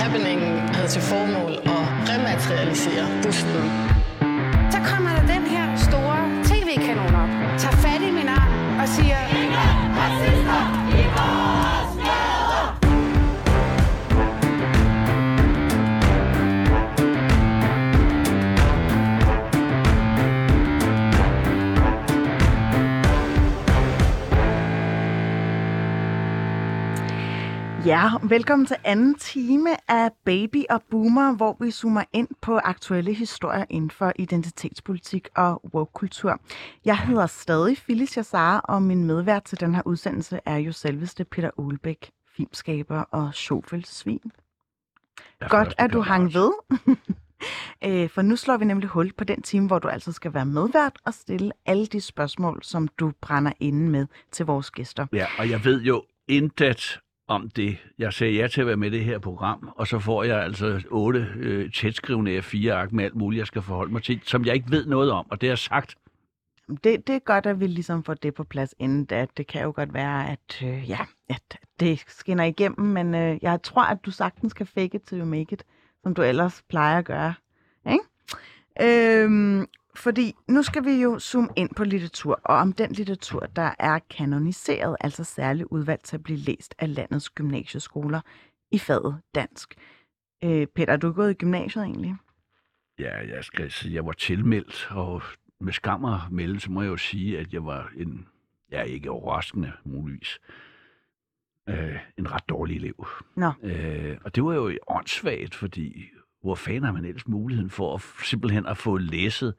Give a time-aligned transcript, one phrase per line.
[0.00, 3.64] Happeningen havde til formål at rematerialisere busten.
[4.70, 9.22] Så kommer der den her store tv-kanon op, tager fat i min arm og siger...
[27.92, 33.14] Ja, velkommen til anden time af Baby og Boomer, hvor vi zoomer ind på aktuelle
[33.14, 36.40] historier inden for identitetspolitik og woke-kultur.
[36.84, 41.24] Jeg hedder stadig Phyllis Jassar, og min medvært til den her udsendelse er jo selveste
[41.24, 43.34] Peter Olbæk, filmskaber og
[43.84, 44.32] svin.
[45.48, 46.52] Godt, at du hang ved.
[47.84, 50.46] Øh, For nu slår vi nemlig hul på den time, hvor du altså skal være
[50.46, 55.06] medvært og stille alle de spørgsmål, som du brænder inde med til vores gæster.
[55.12, 57.00] Ja, og jeg ved jo intet
[57.32, 57.76] om det.
[57.98, 60.42] Jeg sagde ja til at være med i det her program, og så får jeg
[60.42, 64.44] altså otte øh, tætskrivende fire ark med alt muligt, jeg skal forholde mig til, som
[64.44, 65.94] jeg ikke ved noget om, og det har sagt.
[66.68, 69.26] Det, det er godt, at vi ligesom får det på plads inden da.
[69.36, 73.62] Det kan jo godt være, at, øh, ja, at det skinner igennem, men øh, jeg
[73.62, 75.64] tror, at du sagtens kan fake it till you make it,
[76.02, 77.34] som du ellers plejer at gøre.
[77.90, 78.04] Ikke?
[78.80, 83.74] Øhm, fordi nu skal vi jo zoome ind på litteratur, og om den litteratur, der
[83.78, 88.20] er kanoniseret, altså særligt udvalgt til at blive læst af landets gymnasieskoler
[88.70, 89.74] i faget dansk.
[90.44, 92.14] Øh, Peter, er du gået i gymnasiet egentlig?
[92.98, 95.22] Ja, jeg skal sige, jeg var tilmeldt, og
[95.60, 98.28] med skam og melde, så må jeg jo sige, at jeg var en,
[98.72, 100.38] ja ikke overraskende muligvis,
[101.68, 103.06] øh, en ret dårlig elev.
[103.36, 103.52] Nå.
[103.62, 106.10] Øh, og det var jo åndssvagt, fordi
[106.42, 109.54] hvor fanden har man ellers muligheden for at simpelthen at få læset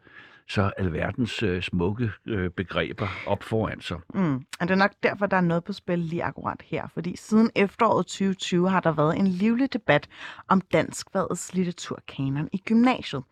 [0.47, 3.97] så alverdens øh, smukke øh, begreber op foran sig.
[4.13, 4.35] Mm.
[4.35, 6.87] Og det er nok derfor, der er noget på spil lige akkurat her.
[6.93, 10.07] Fordi siden efteråret 2020 har der været en livlig debat
[10.47, 13.23] om danskfagets litteraturkanon i gymnasiet.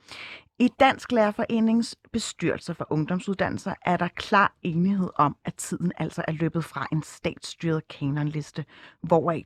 [0.61, 6.31] I Dansk Lærerforenings bestyrelse for ungdomsuddannelser er der klar enighed om, at tiden altså er
[6.31, 8.66] løbet fra en statsstyret kanonliste,
[9.01, 9.45] hvoraf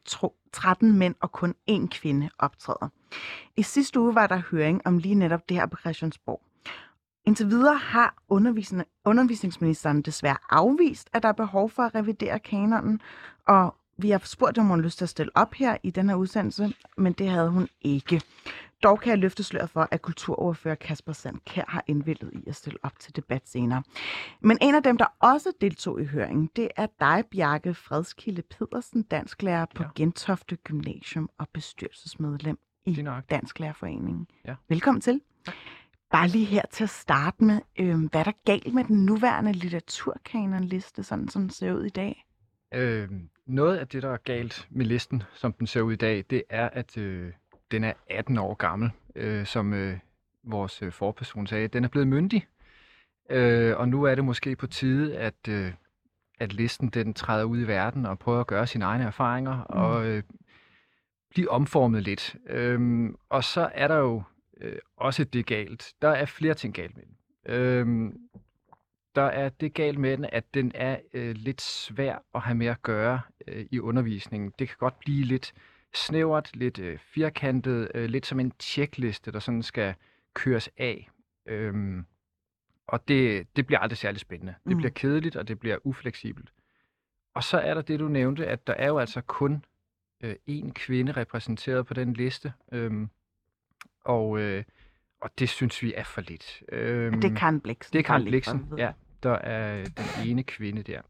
[0.53, 2.89] 13 mænd og kun én kvinde optræder.
[3.57, 6.41] I sidste uge var der høring om lige netop det her på Christiansborg.
[7.25, 8.15] Indtil videre har
[9.05, 13.01] undervisningsministeren desværre afvist, at der er behov for at revidere kanonen,
[13.47, 16.09] og vi har spurgt, om hun har lyst til at stille op her i den
[16.09, 18.21] her udsendelse, men det havde hun ikke.
[18.83, 22.79] Dog kan jeg løfte sløret for, at kulturordfører Kasper Sandkær har indvildet i at stille
[22.83, 23.83] op til debat senere.
[24.41, 29.03] Men en af dem, der også deltog i høringen, det er dig, Bjarke Fredskilde Pedersen,
[29.03, 29.89] dansklærer på Ja.
[29.95, 33.29] Gentofte Gymnasium og bestyrelsesmedlem i Lige nok.
[33.29, 34.27] Dansk Lærerforening.
[34.45, 34.55] Ja.
[34.69, 35.21] Velkommen til.
[36.11, 39.51] Bare lige her til at starte med, øh, hvad er der galt med den nuværende
[39.53, 42.25] litteraturkanonliste, sådan som den ser ud i dag?
[42.73, 43.09] Øh,
[43.45, 46.43] noget af det, der er galt med listen, som den ser ud i dag, det
[46.49, 47.31] er, at øh,
[47.71, 49.97] den er 18 år gammel, øh, som øh,
[50.43, 51.67] vores øh, forperson sagde.
[51.67, 52.47] Den er blevet myndig,
[53.29, 55.71] øh, og nu er det måske på tide, at, øh,
[56.39, 59.79] at listen den træder ud i verden og prøver at gøre sine egne erfaringer mm.
[59.79, 60.23] og øh,
[61.29, 62.35] blive omformet lidt.
[62.49, 64.23] Øhm, og så er der jo
[64.61, 65.93] øh, også det galt.
[66.01, 67.15] Der er flere ting galt med den.
[67.55, 68.17] Øhm,
[69.15, 72.67] der er det galt med den, at den er øh, lidt svær at have med
[72.67, 74.51] at gøre øh, i undervisningen.
[74.59, 75.53] Det kan godt blive lidt
[75.95, 79.93] snævert, lidt øh, firkantet, øh, lidt som en tjekliste, der sådan skal
[80.33, 81.09] køres af.
[81.45, 82.05] Øhm,
[82.87, 84.55] og det, det bliver aldrig særlig spændende.
[84.65, 84.77] Det Mm.
[84.77, 86.49] bliver kedeligt, og det bliver ufleksibelt.
[87.33, 89.65] Og så er der det, du nævnte, at der er jo altså kun
[90.23, 92.53] øh, én kvinde repræsenteret på den liste.
[92.71, 93.09] Øhm,
[94.05, 94.63] og, øh,
[95.21, 96.63] og det synes vi er for lidt.
[96.71, 97.93] Øhm, Det er Karen Bliksen.
[97.93, 98.91] det er Karen Bliksen, ja,
[99.23, 101.01] der er den ene kvinde der.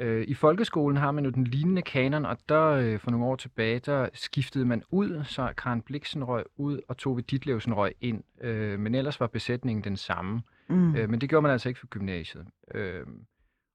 [0.00, 3.36] Øh, I folkeskolen har man jo den lignende kanon, og der øh, for nogle år
[3.36, 8.22] tilbage, der skiftede man ud, så Karen Bliksen røg ud, og Tove Ditlevsen røg ind.
[8.40, 10.42] Øh, men ellers var besætningen den samme.
[10.68, 10.96] Mm.
[10.96, 12.46] Øh, men det gjorde man altså ikke for gymnasiet.
[12.74, 13.06] Øh,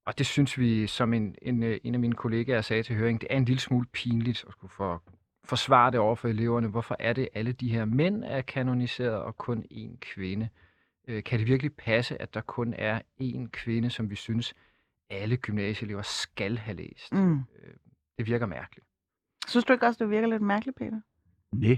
[0.06, 3.28] og det synes vi, som en, en, en af mine kollegaer sagde til høringen, det
[3.30, 5.04] er en lille smule pinligt at skulle for,
[5.44, 6.68] forsvare det over for eleverne.
[6.68, 10.50] Hvorfor er det, alle de her mænd er kanoniseret, og kun én kvinde?
[11.08, 14.54] Øh, kan det virkelig passe, at der kun er én kvinde, som vi synes,
[15.10, 17.14] alle gymnasieelever skal have læst?
[17.14, 17.40] Mm.
[18.18, 18.88] Det virker mærkeligt.
[19.48, 21.02] Synes du ikke også, det virker lidt mærkeligt, Peter?
[21.52, 21.78] Nej,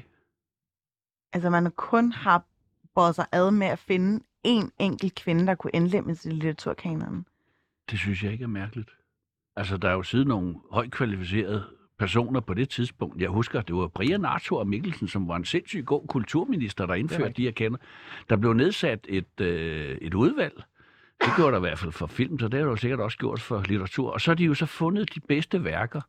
[1.33, 2.45] Altså, man kun har
[2.95, 7.25] båret sig ad med at finde en enkelt kvinde, der kunne indlemmes i litteraturkanonen.
[7.91, 8.89] det synes jeg ikke er mærkeligt.
[9.55, 11.63] Altså, der er jo siddet nogle højt kvalificerede
[11.99, 13.21] personer på det tidspunkt.
[13.21, 17.33] Jeg husker, det var Brian Arthur Mikkelsen, som var en sindssygt god kulturminister, der indførte
[17.33, 17.77] de her kender.
[18.29, 20.63] Der blev nedsat et, øh, et udvalg.
[21.21, 23.41] Det gjorde der i hvert fald for film, så det har du sikkert også gjort
[23.41, 24.11] for litteratur.
[24.11, 26.01] Og så har de jo så fundet de bedste værker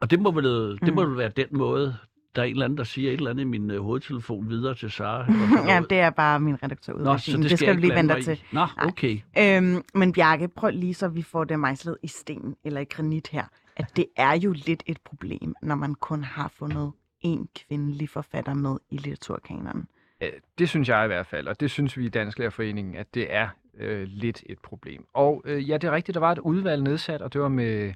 [0.00, 0.44] Og det må vel,
[0.80, 0.94] det Mm.
[0.94, 1.96] må vel være den måde,
[2.36, 4.74] der er en eller anden, der siger et eller andet i min øh, hovedtelefon videre
[4.74, 5.26] til Sara.
[5.72, 7.02] ja, det er bare min redaktør ud.
[7.04, 8.42] Nå, så det, det skal jeg du lige vente dig til.
[8.52, 8.86] Nå, Nej.
[8.86, 9.18] okay.
[9.38, 13.28] Øhm, men Bjarke, prøv lige så vi får det mejslet i sten eller i granit
[13.28, 13.44] her,
[13.76, 18.54] at det er jo lidt et problem, når man kun har fundet en kvindelig forfatter
[18.54, 19.86] med i litteraturkanonen.
[20.20, 20.28] Øh,
[20.58, 23.34] Det synes jeg i hvert fald, og det synes vi i Dansk Lærerforening, at det
[23.34, 23.48] er
[23.80, 25.06] øh, lidt et problem.
[25.12, 27.92] Og øh, ja, det er rigtigt, der var et udvalg nedsat, og det var med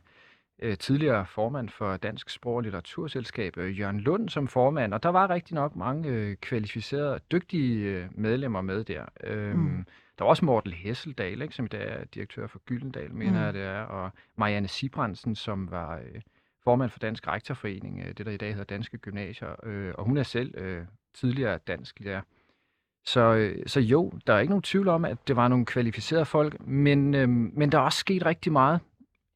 [0.58, 5.08] øh, tidligere formand for Dansk Sprog- og Litteraturselskab, øh, Jørgen Lund, som formand, og der
[5.08, 9.04] var rigtig nok mange øh, kvalificerede, dygtige øh, medlemmer med der.
[9.24, 9.84] Øhm, Mm.
[10.18, 13.44] Der var også Morten Hesseldal, ikke, som i dag er direktør for Gyldendal, mener Mm.
[13.44, 16.20] jeg det er, og Marianne Sibrandsen, som var øh,
[16.64, 20.16] formand for Dansk Rektorforening, øh, det der i dag hedder Danske Gymnasier, øh, og hun
[20.16, 20.84] er selv øh,
[21.14, 22.20] tidligere dansk lærer.
[23.04, 26.24] Så, øh, så jo, der er ikke nogen tvivl om, at det var nogle kvalificerede
[26.24, 28.80] folk, men, øh, men der er også sket rigtig meget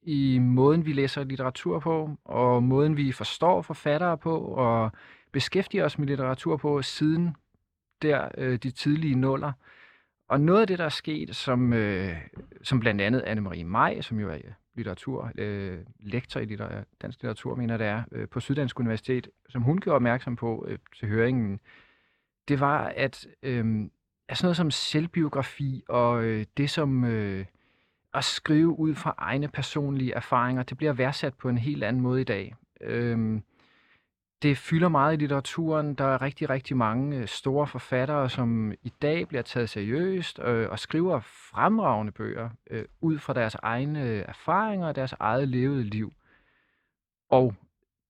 [0.01, 4.91] i måden, vi læser litteratur på, og måden, vi forstår forfattere på, og
[5.31, 7.35] beskæftiger os med litteratur på siden
[8.01, 9.51] der øh, de tidlige nuller.
[10.27, 12.15] Og noget af det, der er sket, som, øh,
[12.63, 14.37] som blandt andet Anne-Marie Maj, som jo er
[14.75, 19.61] litteratur, øh, lektor i litter, dansk litteratur, mener det er, øh, på Syddansk Universitet, som
[19.61, 21.59] hun gjorde opmærksom på øh, til høringen,
[22.49, 23.65] det var, at øh,
[24.29, 27.45] er sådan noget som selvbiografi og øh, det som øh,
[28.13, 32.21] at skrive ud fra egne personlige erfaringer, det bliver værdsat på en helt anden måde
[32.21, 32.55] i dag.
[32.81, 33.41] Øh,
[34.41, 35.95] det fylder meget i litteraturen.
[35.95, 40.69] Der er rigtig, rigtig mange øh, store forfattere, som i dag bliver taget seriøst øh,
[40.69, 45.83] og skriver fremragende bøger øh, ud fra deres egne øh, erfaringer og deres eget levede
[45.83, 46.13] liv.
[47.29, 47.55] Og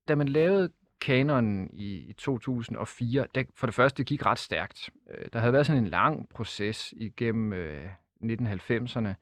[0.08, 0.70] da man lavede
[1.02, 4.90] kanonen i, i 2004, der, for det første, gik ret stærkt.
[5.12, 7.86] Øh, Der havde været sådan en lang proces igennem øh,
[8.24, 9.14] 1990'erne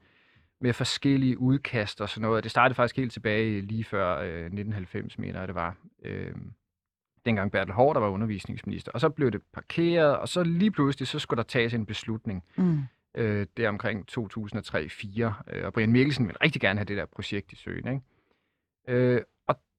[0.60, 2.44] med forskellige udkast og sådan noget.
[2.44, 5.76] Det startede faktisk helt tilbage lige før øh, 1990, mener jeg det var.
[6.04, 6.34] Øh,
[7.24, 8.92] dengang Bertel Hård, der var undervisningsminister.
[8.92, 12.44] Og så blev det parkeret, og så lige pludselig, så skulle der tages en beslutning.
[12.56, 12.78] Mm.
[13.14, 15.54] Øh, det er omkring 2003-2004.
[15.54, 17.88] Øh, og Brian Mikkelsen ville rigtig gerne have det der projekt i søen.
[17.88, 18.00] Ikke?
[18.88, 19.22] Øh,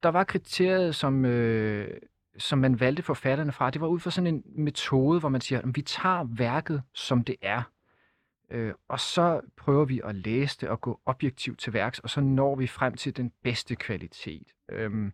[0.03, 1.97] der var kriteriet, som, øh,
[2.37, 3.69] som man valgte forfatterne fra.
[3.69, 7.23] Det var ud fra sådan en metode, hvor man siger, at vi tager værket, som
[7.23, 7.61] det er.
[8.51, 12.21] Øh, og så prøver vi at læse det og gå objektivt til værks, og så
[12.21, 14.47] når vi frem til den bedste kvalitet.
[14.71, 15.13] Øhm,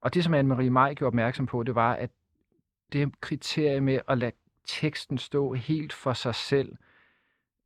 [0.00, 2.10] og det, som Anne-Marie Maj gjorde opmærksom på, det var, at
[2.92, 4.32] det kriterie med at lade
[4.66, 6.76] teksten stå helt for sig selv,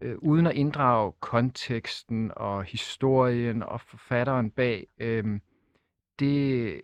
[0.00, 5.41] øh, uden at inddrage konteksten og historien og forfatteren bag, øh,
[6.19, 6.81] det,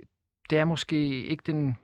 [0.51, 1.77] det er måske ikke den...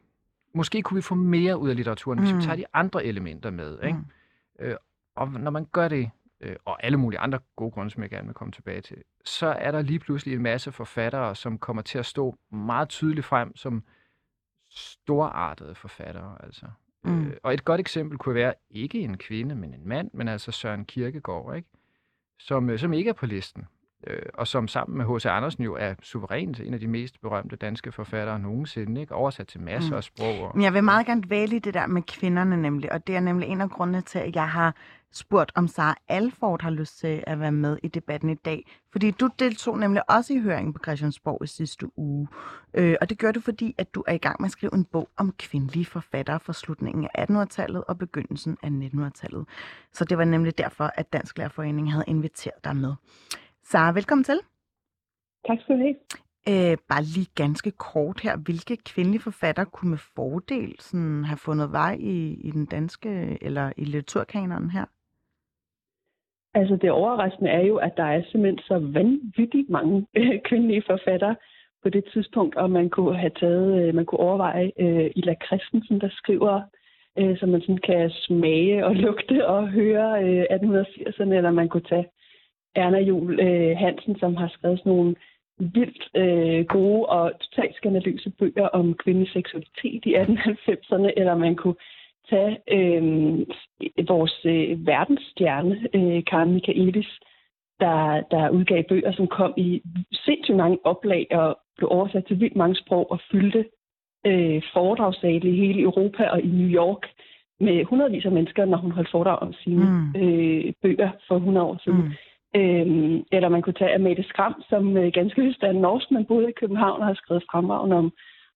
[0.55, 2.39] Måske kunne vi få mere ud af litteraturen, hvis Mm.
[2.39, 3.79] vi tager de andre elementer med.
[3.83, 3.99] Ikke?
[3.99, 4.65] Mm.
[4.65, 4.77] Øh,
[5.15, 6.11] og når man gør det,
[6.41, 9.47] øh, og alle mulige andre gode grunde, som jeg gerne vil komme tilbage til, så
[9.47, 13.57] er der lige pludselig en masse forfattere, som kommer til at stå meget tydeligt frem
[13.57, 13.83] som
[14.71, 16.37] storartede forfattere.
[16.45, 16.67] Altså.
[17.05, 17.27] Mm.
[17.27, 20.53] Øh, og et godt eksempel kunne være ikke en kvinde, men en mand, men altså
[20.53, 21.69] Søren Kierkegaard, ikke?
[22.39, 23.67] Som, øh, som ikke er på listen.
[24.07, 25.27] Øh, og som sammen med H.C.
[25.27, 29.15] Andersen jo er suverænt en af de mest berømte danske forfattere nogensinde, ikke?
[29.15, 29.97] oversat til masser Mm.
[29.97, 30.41] af sprog.
[30.41, 33.21] Og, Men jeg vil meget gerne vælge det der med kvinderne nemlig, og det er
[33.21, 34.75] nemlig en af grundene til, at jeg har
[35.13, 38.71] spurgt, om Sara Alford har lyst til at være med i debatten i dag.
[38.93, 42.29] Fordi du deltog nemlig også i høringen på Christiansborg i sidste uge.
[42.75, 44.85] Øh, og det gør du, fordi at du er i gang med at skrive en
[44.85, 49.47] bog om kvindelige forfattere fra slutningen af 1800-tallet og begyndelsen af 1900-tallet.
[49.93, 52.95] Så det var nemlig derfor, at Dansk Lærerforening havde inviteret dig med.
[53.73, 54.39] Sara, velkommen til.
[55.47, 55.97] Tak skal du have.
[56.51, 58.37] Øh, bare lige ganske kort her.
[58.45, 62.17] Hvilke kvindelige forfattere kunne med fordel sådan, have fundet vej i,
[62.49, 64.85] i den danske eller i litteraturkanonen her?
[66.55, 71.37] Altså det overraskende er jo, at der er simpelthen så vanvittigt mange øh, kvindelige forfattere
[71.83, 76.01] på det tidspunkt, og man kunne have taget, øh, man kunne overveje øh, Ila Christensen,
[76.01, 76.63] der skriver,
[77.19, 81.89] øh, så man sådan kan smage og lugte og høre øh, 1880'erne, eller man kunne
[81.93, 82.09] tage
[82.75, 85.15] Erna Jul øh, Hansen, som har skrevet sådan nogle
[85.59, 91.75] vildt øh, gode og totalt skandaløse bøger om kvindelig seksualitet i 1890'erne, eller man kunne
[92.31, 93.03] tage øh,
[94.09, 97.11] vores øh, verdensstjerne, øh, Karen Michaelis,
[97.81, 102.57] der, der udgav bøger, som kom i sindssygt mange oplag og blev oversat til vildt
[102.57, 103.65] mange sprog og fyldte
[104.27, 107.03] øh, foredragssale i hele Europa og i New York
[107.61, 110.21] med hundredvis af mennesker, når hun holdt foredrag om sine mm.
[110.23, 111.99] øh, bøger for 100 år siden.
[111.99, 112.13] Mm.
[112.57, 116.27] Øhm, eller man kunne tage Amette Skram, som øh, ganske vist er en norsk, man
[116.27, 118.13] boede i København og har skrevet fremragende om,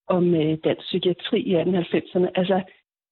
[0.08, 2.28] om øh, dansk psykiatri i 1890'erne.
[2.34, 2.62] Altså,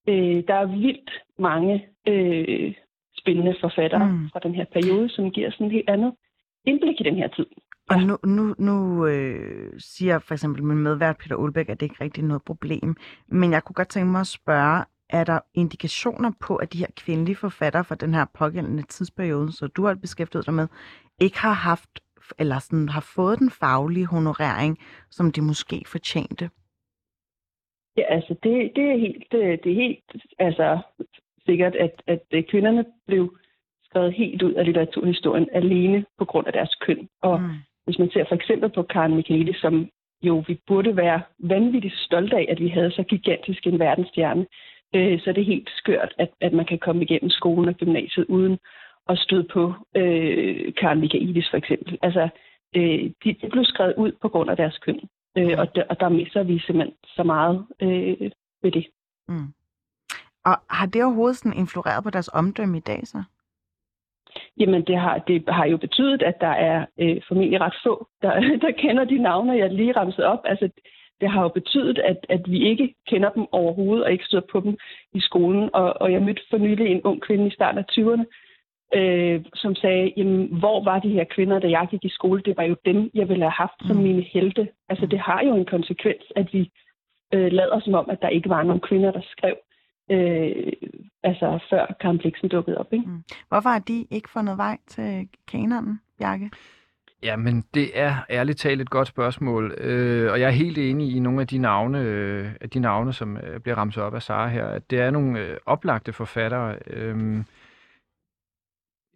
[0.09, 2.73] øh, der er vildt mange øh,
[3.17, 4.29] spændende forfattere Mm.
[4.31, 6.13] fra den her periode, som giver sådan et helt andet
[6.65, 7.45] indblik i den her tid.
[7.89, 12.03] Og nu, nu, nu øh, siger for eksempel min medvært Peter Ulbæk, at det ikke
[12.03, 12.95] rigtig er noget problem.
[13.27, 16.87] Men jeg kunne godt tænke mig at spørge, er der indikationer på, at de her
[16.97, 20.67] kvindelige forfattere fra den her pågældende tidsperiode, så du har beskæftiget dig med,
[21.21, 21.99] ikke har haft
[22.39, 24.77] eller sådan, har fået den faglige honorering,
[25.11, 26.49] som de måske fortjente?
[27.97, 30.03] Ja, altså det, det er helt, det, det er helt
[30.39, 30.79] altså,
[31.45, 33.37] sikkert, at, at kvinderne blev
[33.83, 37.07] skrevet helt ud af litteraturhistorien alene på grund af deres køn.
[37.21, 37.49] Og mm.
[37.85, 39.89] hvis man ser for eksempel på Karen Michaelis, som
[40.21, 44.45] jo vi burde være vanvittigt stolte af, at vi havde så gigantisk en verdensstjerne,
[44.93, 48.25] øh, så er det helt skørt, at, at man kan komme igennem skolen og gymnasiet
[48.25, 48.59] uden
[49.09, 51.99] at støde på øh, Karen Michaelis for eksempel.
[52.01, 52.29] Altså,
[52.75, 54.99] øh, de, de blev skrevet ud på grund af deres køn,
[55.37, 58.31] øh, og, der, og der misser vi simpelthen så meget øh,
[58.63, 58.87] ved det.
[59.27, 59.53] Mm.
[60.45, 63.23] Og har det overhovedet sådan influeret på deres omdømme i dag så?
[64.59, 68.39] Jamen, det har, det har jo betydet, at der er øh, formentlig ret få, der,
[68.65, 70.39] der kender de navne, jeg lige ramset op.
[70.45, 70.69] Altså,
[71.21, 74.59] det har jo betydet, at, at vi ikke kender dem overhovedet, og ikke støder på
[74.59, 74.77] dem
[75.13, 75.69] i skolen.
[75.73, 78.25] Og, og jeg mødte for nylig en ung kvinde i starten af 20'erne,
[78.95, 82.41] øh, som sagde, jamen, hvor var de her kvinder, da jeg gik i skole?
[82.45, 84.03] Det var jo dem, jeg ville have haft som mm.
[84.03, 84.67] mine helte.
[84.89, 86.71] Altså, det har jo en konsekvens, at vi
[87.33, 89.55] øh, lader som om, at der ikke var nogen kvinder, der skrev
[90.11, 90.73] øh,
[91.23, 92.93] altså før Karen Bliksen dukkede op.
[92.93, 93.05] Ikke?
[93.05, 93.23] Mm.
[93.49, 96.49] Hvorfor har de ikke fundet vej til kanonen, Bjarke?
[97.23, 101.15] Ja, men det er ærligt talt et godt spørgsmål, øh, og jeg er helt enig
[101.15, 104.47] i nogle af de navne, øh, de navne som øh, bliver ramset op af Sara
[104.47, 106.75] her, at det er nogle øh, oplagte forfattere.
[106.87, 107.43] Øh,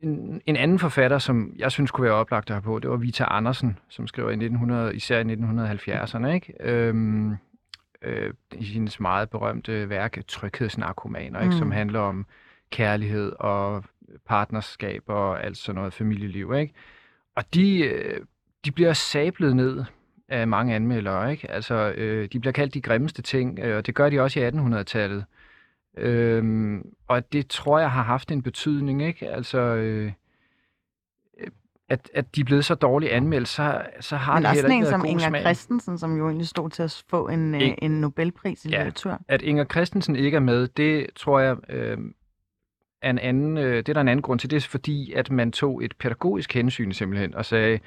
[0.02, 2.98] en, en anden forfatter, som jeg synes kunne være oplagt at have på, det var
[2.98, 6.54] Vita Andersen, som skriver i 1900, især i 1970'erne, ikke?
[6.60, 7.36] Øhm,
[8.02, 11.54] øh, i hendes meget berømte værk, Tryghedsnarkomaner, ikke?
[11.54, 11.60] Mm.
[11.60, 12.26] som handler om
[12.70, 13.84] kærlighed og
[14.26, 16.54] partnerskab og alt sådan noget familieliv.
[16.54, 16.74] Ikke?
[17.38, 18.22] Og de, øh,
[18.66, 19.84] de bliver sablet ned
[20.30, 21.32] af mange anmeldere.
[21.32, 21.52] Ikke?
[21.52, 24.50] Altså, øh, de bliver kaldt de grimmeste ting, øh, og det gør de også i
[24.50, 25.26] 1800-tallet.
[25.98, 29.30] Øhm, og det tror jeg har haft en betydning, ikke?
[29.30, 30.12] Altså, øh,
[31.90, 34.82] at, at de er blevet så dårligt anmeldt, så, så har Men det heller ikke
[34.82, 35.42] været som Inger smag.
[35.42, 39.20] Christensen, som jo egentlig stod til at få en, øh, en Nobelpris i ja, litteratur.
[39.28, 41.98] At Inger Christensen ikke er med, det tror jeg øh,
[43.02, 44.50] er en anden, øh, det er der en anden grund til.
[44.50, 47.80] Det er fordi, at man tog et pædagogisk hensyn simpelthen, og sagde,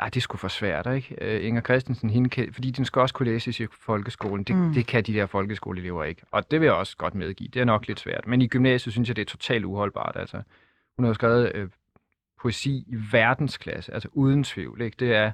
[0.00, 1.16] at det skulle for svært, ikke?
[1.20, 4.44] Øh, Inger Christensen, hende kan, fordi den skal også kunne læses i folkeskolen.
[4.44, 4.74] Det, mm.
[4.74, 6.22] det kan de der folkeskoleelever ikke.
[6.30, 7.48] Og det vil jeg også godt medgive.
[7.48, 8.26] Det er nok lidt svært.
[8.26, 10.16] Men i gymnasiet synes jeg, det er totalt uholdbart.
[10.16, 10.42] Altså,
[10.96, 11.68] hun har skrevet øh,
[12.42, 14.80] poesi i verdensklasse, altså uden tvivl.
[14.80, 14.96] Ikke?
[14.98, 15.32] Det er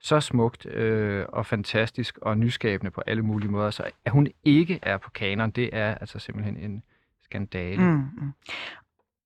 [0.00, 3.70] så smukt øh, og fantastisk og nyskabende på alle mulige måder.
[3.70, 6.82] Så at hun ikke er på kanon, det er altså simpelthen en
[7.32, 7.82] skandale.
[7.82, 8.32] Mm, mm.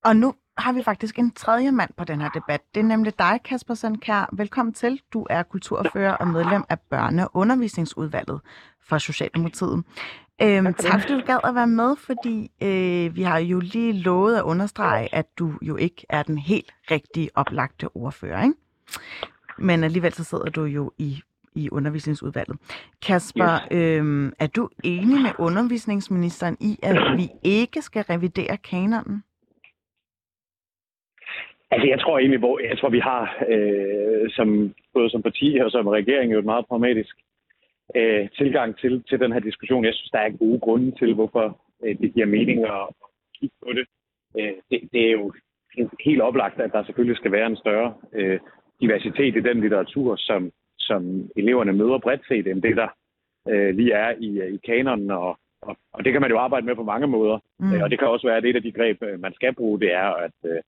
[0.05, 2.61] Og nu har vi faktisk en tredje mand på den her debat.
[2.75, 4.29] Det er nemlig dig, Kasper Sandkær.
[4.33, 5.01] Velkommen til.
[5.13, 8.39] Du er kulturfører og medlem af børne- og undervisningsudvalget
[8.87, 9.83] for Socialdemokratiet.
[10.41, 14.35] Øhm, tak fordi du gad at være med, fordi øh, vi har jo lige lovet
[14.35, 18.55] at understrege, at du jo ikke er den helt rigtige oplagte ordfører, ikke?
[19.57, 21.21] Men alligevel så sidder du jo i,
[21.57, 22.57] i undervisningsudvalget.
[23.07, 23.77] Kasper, yes.
[23.77, 29.23] øhm, er du enig med undervisningsministeren i, at vi ikke skal revidere kanonen?
[31.71, 35.71] Altså, jeg tror egentlig, hvor jeg tror, vi har øh, som, både som parti og
[35.71, 37.15] som regering jo et meget pragmatisk
[37.95, 39.85] øh, tilgang til, til den her diskussion.
[39.85, 42.87] Jeg synes, der er gode grunde til, hvorfor øh, det giver mening at
[43.39, 43.85] kigge på det.
[44.39, 44.79] Øh, det.
[44.93, 45.33] Det er jo
[46.05, 48.39] helt oplagt, at der selvfølgelig skal være en større øh,
[48.81, 50.51] diversitet i den litteratur, som,
[50.89, 51.01] som
[51.35, 52.89] eleverne møder bredt set, end det, der
[53.51, 55.11] øh, lige er i, i kanonen.
[55.11, 57.37] Og, og, og det kan man jo arbejde med på mange måder.
[57.59, 57.73] Mm.
[57.73, 59.79] Øh, og det kan også være, at et af de greb, øh, man skal bruge,
[59.79, 60.61] det er at, øh,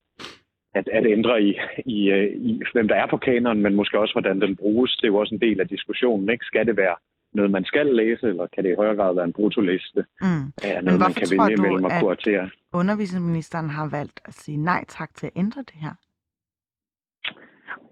[0.73, 1.59] at, at ændre i,
[1.95, 4.95] i, øh, i, hvem der er på kanonen, men måske også, hvordan den bruges.
[4.95, 6.29] Det er jo også en del af diskussionen.
[6.29, 6.45] Ikke?
[6.45, 6.95] Skal det være
[7.33, 10.45] noget, man skal læse, eller kan det i højere grad være en brutoliste mm.
[10.63, 12.49] af noget, man kan vælge imellem at kuratere?
[12.73, 15.93] undervisningsministeren har valgt at sige nej tak til at ændre det her?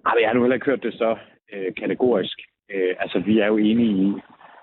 [0.05, 1.17] Ej, jeg har nu heller ikke hørt det så
[1.53, 2.37] øh, kategorisk.
[2.71, 4.07] Øh, altså, vi er jo enige i,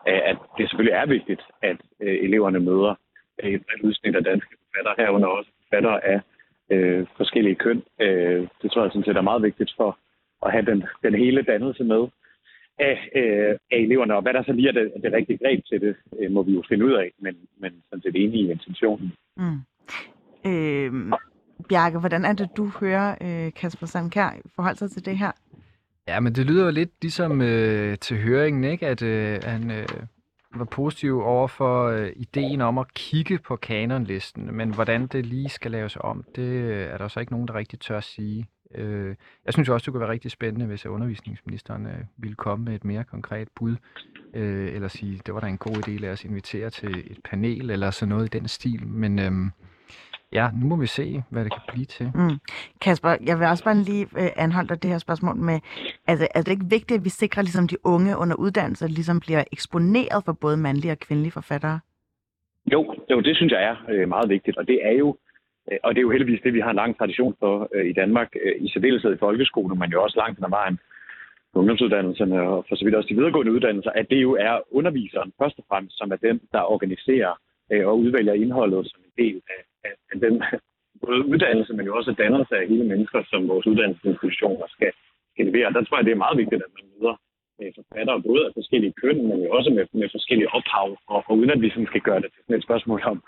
[0.08, 2.94] øh, at det selvfølgelig er vigtigt, at øh, eleverne møder
[3.42, 6.20] øh, et bredt udsnit af danske forfattere, herunder også forfattere af
[6.70, 7.82] øh, forskellige køn.
[8.00, 9.98] Øh, det tror jeg sådan set er meget vigtigt for
[10.46, 12.08] at have den, den hele dannelse med
[12.78, 14.14] af, øh, af eleverne.
[14.16, 16.52] Og hvad der så lige er det, det rigtige greb til det, øh, må vi
[16.52, 19.12] jo finde ud af, men, men sådan set enige i intentionen.
[19.36, 19.58] Mm.
[20.46, 21.12] Øh,
[21.68, 25.32] Bjarke, hvordan er det, du hører øh, Kasper Sandkær forholde sig til det her?
[26.08, 28.86] Ja, men det lyder jo lidt ligesom øh, til høringen, ikke?
[28.86, 29.86] at øh, han øh,
[30.54, 35.48] var positiv over for øh, ideen om at kigge på kanonlisten, men hvordan det lige
[35.48, 38.46] skal laves om, det øh, er der så ikke nogen, der rigtig tør at sige.
[38.74, 42.74] Øh, jeg synes også, det kunne være rigtig spændende, hvis undervisningsministeren øh, ville komme med
[42.74, 43.76] et mere konkret bud,
[44.34, 47.70] øh, eller sige, det var da en god idé, lad os invitere til et panel,
[47.70, 48.86] eller sådan noget i den stil.
[48.86, 49.32] Men øh,
[50.34, 52.06] ja, nu må vi se, hvad det kan blive til.
[52.14, 52.38] Mm.
[52.80, 55.58] Kasper, jeg vil også bare lige øh, anholde dig det her spørgsmål med,
[56.06, 59.44] altså, er det ikke vigtigt, at vi sikrer, ligesom de unge under uddannelse ligesom bliver
[59.52, 61.80] eksponeret for både mandlige og kvindelige forfattere?
[62.72, 65.16] Jo, jo det synes jeg er øh, meget vigtigt, og det er jo
[65.72, 67.92] øh, og det er jo heldigvis det, vi har en lang tradition for øh, i
[67.92, 70.78] Danmark, øh, i særdeleshed i folkeskolen, men jo også langt hen ad vejen
[71.52, 75.32] på ungdomsuddannelserne og for så vidt også de videregående uddannelser, at det jo er underviseren
[75.38, 77.32] først og fremmest, som er den, der organiserer
[77.72, 80.34] øh, og udvælger indholdet som en del af, at, den
[81.04, 84.92] både uddannelse, men jo også dannelse af hele mennesker, som vores uddannelsesinstitutioner skal,
[85.32, 85.72] skal levere.
[85.72, 87.14] Der tror jeg, det er meget vigtigt, at man møder
[87.78, 91.50] forfattere, både af forskellige køn, men jo også med, med forskellige ophav, og, og uden
[91.50, 93.18] at vi sådan skal gøre det til sådan et spørgsmål om,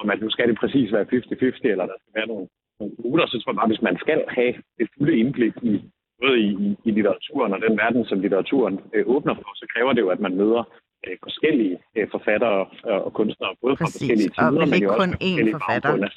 [0.00, 2.46] om at nu skal det præcis være 50-50, eller der skal være nogle,
[2.80, 5.74] nogle kvoter, så tror jeg bare, hvis man skal have det fulde indblik i
[6.20, 9.92] både i, i, i litteraturen og den verden, som litteraturen øh, åbner for, så kræver
[9.92, 10.62] det jo, at man møder
[11.06, 12.58] øh, forskellige øh, forfattere
[13.06, 16.10] og, kunstnere, både fra forskellige Præcis, og tider, vel men ikke kun én forfatter, baggrunde.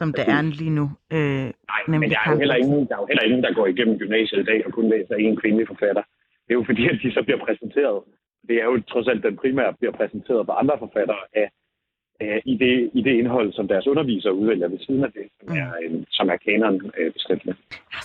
[0.00, 0.86] som det er lige nu.
[1.16, 1.18] Øh,
[1.72, 3.66] Nej, men nemlig der er, jo heller ingen, der er jo heller ingen, der går
[3.66, 6.02] igennem gymnasiet i dag og kun læser en kvindelig forfatter.
[6.44, 7.98] Det er jo fordi, at de så bliver præsenteret.
[8.48, 11.48] Det er jo trods alt den primære, bliver præsenteret på andre forfattere af,
[12.20, 15.48] af i, det, i det indhold, som deres undervisere udvælger ved siden af det, som
[15.48, 15.60] Mm.
[15.62, 17.42] er, en, som er kanon øh, bestemt.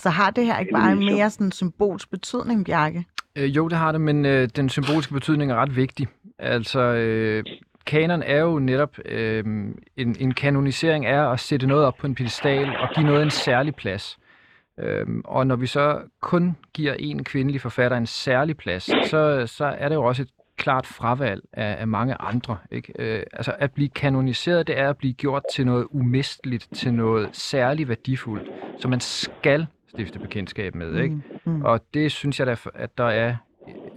[0.04, 3.04] Så har det her ikke bare mere sådan symbolsk betydning, Bjarke?
[3.36, 6.08] Øh, jo, det har det, men øh, den symbolske betydning er ret vigtig.
[6.38, 7.44] Altså, øh,
[7.86, 9.44] kanon er jo netop øh,
[9.96, 13.30] en, en kanonisering er at sætte noget op på en pedestal og give noget en
[13.30, 14.18] særlig plads.
[14.78, 19.64] Øhm, og når vi så kun giver en kvindelig forfatter en særlig plads, så, så
[19.64, 22.56] er det jo også et klart fravalg af, af mange andre.
[22.70, 22.92] Ikke?
[22.98, 27.28] Øh, altså at blive kanoniseret, det er at blive gjort til noget umisteligt, til noget
[27.32, 30.98] særligt værdifuldt, som man skal stifte bekendtskab med.
[30.98, 31.14] Ikke?
[31.14, 31.62] Mm, mm.
[31.62, 33.36] Og det synes jeg, da, at der er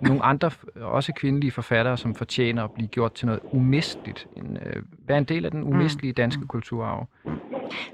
[0.01, 4.27] nogle andre, også kvindelige forfattere, som fortjener at blive gjort til noget umisteligt.
[4.37, 7.07] En, øh, være en del af den umistelige danske kulturarv.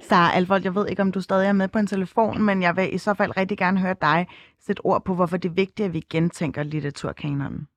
[0.02, 2.76] Sara Alvold, jeg ved ikke, om du stadig er med på en telefon, men jeg
[2.76, 4.28] vil i så fald rigtig gerne høre dig
[4.60, 7.68] sætte ord på, hvorfor det er vigtigt, at vi gentænker litteraturkanonen.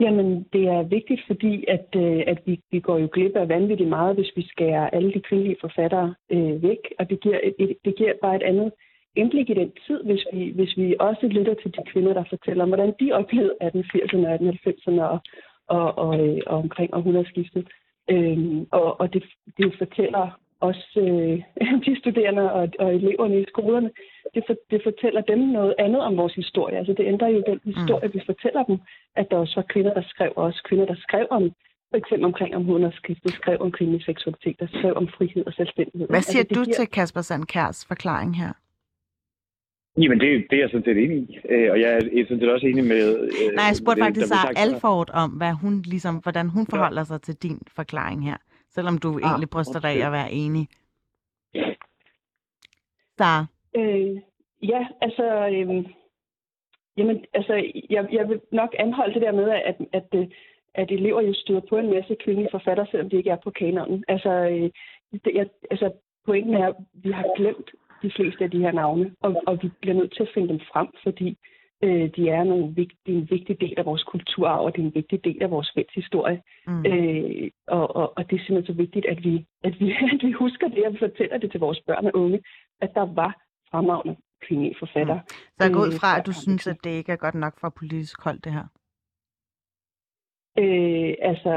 [0.00, 3.88] Jamen, det er vigtigt, fordi at, øh, at vi, vi går jo glip af vanvittigt
[3.88, 6.78] meget, hvis vi skærer alle de kvindelige forfattere øh, væk.
[6.98, 8.72] Og det giver, et, et, det giver bare et andet
[9.16, 12.62] indblik i den tid, hvis vi, hvis vi også lytter til de kvinder, der fortæller
[12.62, 15.18] om, hvordan de oplevede 1880'erne og 1890'erne og,
[15.68, 17.68] og, og, øh, og omkring århundredeskiftet.
[18.10, 19.24] Øhm, og og det,
[19.58, 21.42] det fortæller også øh,
[21.86, 23.90] de studerende og, og eleverne i skolerne,
[24.34, 26.76] det, for, det fortæller dem noget andet om vores historie.
[26.78, 28.78] Altså det ændrer jo den historie, vi fortæller dem,
[29.16, 31.52] at der også var kvinder, der skrev, og også kvinder, der skrev om
[31.90, 36.08] for eksempel omkring århundredeskiftet, skrev om kvindelig seksualitet, der skrev om frihed og selvstændighed.
[36.08, 38.52] Hvad siger altså, du giver- til Kasper Sandkærs forklaring her?
[40.02, 41.38] Jamen, det, det er jeg sådan set enig i.
[41.50, 43.04] Øh, og jeg er sådan set også enig med...
[43.20, 44.52] Øh, Nej, jeg spurgte det, faktisk Sara.
[44.56, 48.36] Alford om, hvad hun ligesom, hvordan hun forholder sig til din forklaring her.
[48.74, 50.68] Selvom du egentlig bryster dig af at være enig.
[53.18, 54.20] Sara, Øh,
[54.62, 55.84] ja, altså, øh,
[56.96, 57.54] jamen, altså
[57.90, 60.26] jeg, jeg vil nok anholde det der med, at, at, øh,
[60.74, 64.04] at elever jo støder på en masse kvindelige forfattere, selvom de ikke er på kanonen.
[64.08, 64.70] Altså, øh,
[65.24, 65.92] det, jeg, altså
[66.26, 67.70] pointen er, at vi har glemt
[68.02, 70.60] de fleste af de her navne, og, og vi bliver nødt til at finde dem
[70.72, 71.38] frem, fordi
[71.82, 74.82] øh, de er nogle vigt, de er en vigtig del af vores kulturarv, og det
[74.82, 76.42] er en vigtig del af vores fælles historie.
[76.66, 76.86] mm.
[76.86, 80.32] Øh, og, og, og det er simpelthen så vigtigt, at vi, at vi, at vi
[80.32, 82.42] husker det, og vi fortæller det til vores børn og unge,
[82.80, 83.32] at der var
[83.70, 85.20] fremragende kvindelige forfattere.
[85.28, 87.60] så jeg går ud øh, fra, at du synes, at det ikke er godt nok
[87.60, 88.66] fra politisk hold, det her.
[90.58, 91.52] Øh, altså,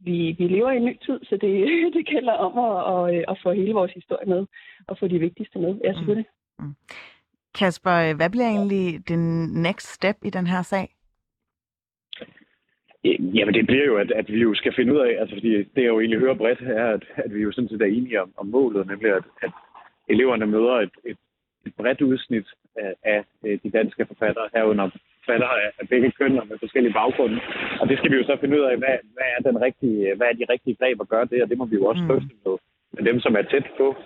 [0.00, 1.52] vi, vi lever i en ny tid, så det,
[1.96, 4.46] det gælder om at, at, at få hele vores historie med,
[4.88, 5.80] og få de vigtigste med.
[5.84, 6.26] Ja, selvfølgelig.
[7.58, 9.22] Kasper, øh, hvad bliver egentlig den
[9.62, 10.88] next step i den her sag?
[13.04, 15.82] Jamen det bliver jo, at, at vi jo skal finde ud af, altså fordi det
[15.84, 18.32] jeg jo egentlig hører bredt er, at, at vi jo sådan set er enige om,
[18.36, 19.52] om målet, nemlig at, at
[20.08, 21.18] eleverne møder et, et,
[21.66, 24.90] et bredt udsnit af, af øh, de danske forfattere, herunder
[25.24, 27.40] forfattere af, begge køn og med forskellige baggrunde.
[27.80, 30.26] Og det skal vi jo så finde ud af, hvad, hvad, er, den rigtige, hvad
[30.26, 32.08] er de rigtige greb at gøre det, og det må vi jo også Mm.
[32.08, 32.56] drøfte med,
[32.92, 33.96] med dem, som er tæt på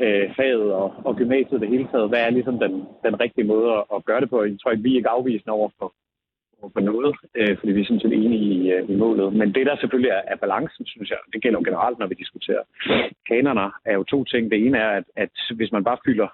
[0.00, 2.08] øh, faget og, og gymnasiet det hele taget.
[2.08, 2.72] Hvad er ligesom den,
[3.04, 4.42] den rigtige måde at, at gøre det på?
[4.42, 5.94] Jeg tror ikke, vi er ikke afvisende over for,
[6.60, 9.32] over for noget, øh, fordi vi er sådan set enige i, øh, i målet.
[9.32, 12.14] Men det, der selvfølgelig er, er balancen, synes jeg, det gælder jo generelt, når vi
[12.14, 12.62] diskuterer
[13.28, 14.50] kanerne, er jo to ting.
[14.50, 16.28] Det ene er, at, at hvis man bare fylder,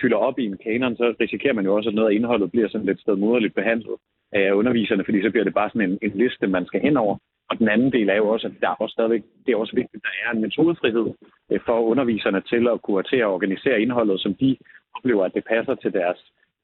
[0.00, 2.68] fylder op i en kanon, så risikerer man jo også, at noget af indholdet bliver
[2.68, 3.96] sådan lidt stedmoderligt behandlet
[4.32, 7.16] af underviserne, fordi så bliver det bare sådan en, en liste, man skal hen over.
[7.50, 9.76] Og den anden del er jo også, at der er også stadigvæk, det er også
[9.76, 11.06] vigtigt, at der er en metodefrihed
[11.50, 14.56] øh, for underviserne til at kunne til at organisere indholdet, som de
[14.96, 16.18] oplever, at det passer til deres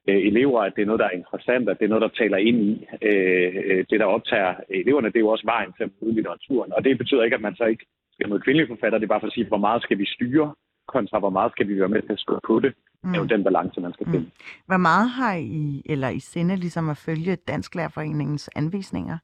[0.08, 2.36] øh, elever, at det er noget, der er interessant, at det er noget, der taler
[2.36, 5.08] ind i øh, det, der optager eleverne.
[5.08, 6.72] Det er jo også vejen til at møde litteraturen.
[6.72, 8.98] Og det betyder ikke, at man så ikke skal møde kvindelige forfatter.
[8.98, 10.54] Det er bare for at sige, hvor meget skal vi styre,
[10.88, 12.72] kontra hvor meget skal vi være med til at skubbe på det.
[13.02, 13.10] Mm.
[13.10, 14.18] Det er jo den balance, man skal finde.
[14.18, 14.30] Mm.
[14.66, 19.18] Hvor meget har I, eller I sinde ligesom at følge Dansklærerforeningens anvisninger?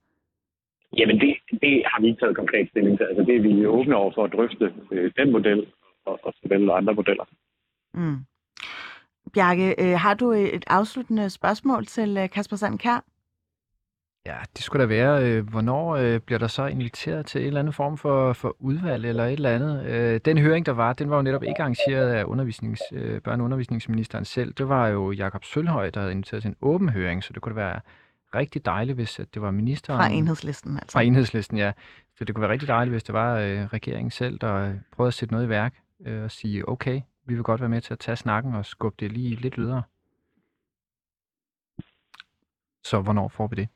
[0.99, 3.05] Jamen, det, det har vi ikke taget konkret stilling til.
[3.05, 5.66] Altså, det er vi åbne over for at drøfte øh, den model
[6.07, 7.25] og, og såvel andre modeller.
[7.94, 8.18] Mm.
[9.35, 13.05] Bjarke, øh, har du et afsluttende spørgsmål til øh, Kasper Sandkær?
[14.27, 17.61] Ja, det skulle da være, øh, hvornår øh, bliver der så inviteret til en eller
[17.61, 19.87] anden form for, for udvalg eller et eller andet?
[19.87, 23.38] Øh, den høring, der var, den var jo netop ikke arrangeret af undervisnings, øh, børne-
[23.38, 24.53] og undervisningsministeren selv.
[24.53, 27.55] Det var jo Jakob Sølhøj, der havde inviteret til en åben høring, så det kunne
[27.55, 27.81] da være
[28.35, 29.99] rigtig dejligt, hvis at det var ministeren...
[29.99, 30.93] Fra enhedslisten, altså.
[30.93, 31.73] Fra enhedslisten, ja.
[32.16, 35.14] Så det kunne være rigtig dejligt, hvis det var øh, regeringen selv, der prøvede at
[35.14, 35.75] sætte noget i værk
[36.07, 38.97] øh, og sige, okay, vi vil godt være med til at tage snakken og skubbe
[39.01, 39.83] det lige lidt videre.
[42.85, 43.69] Så hvornår får vi det?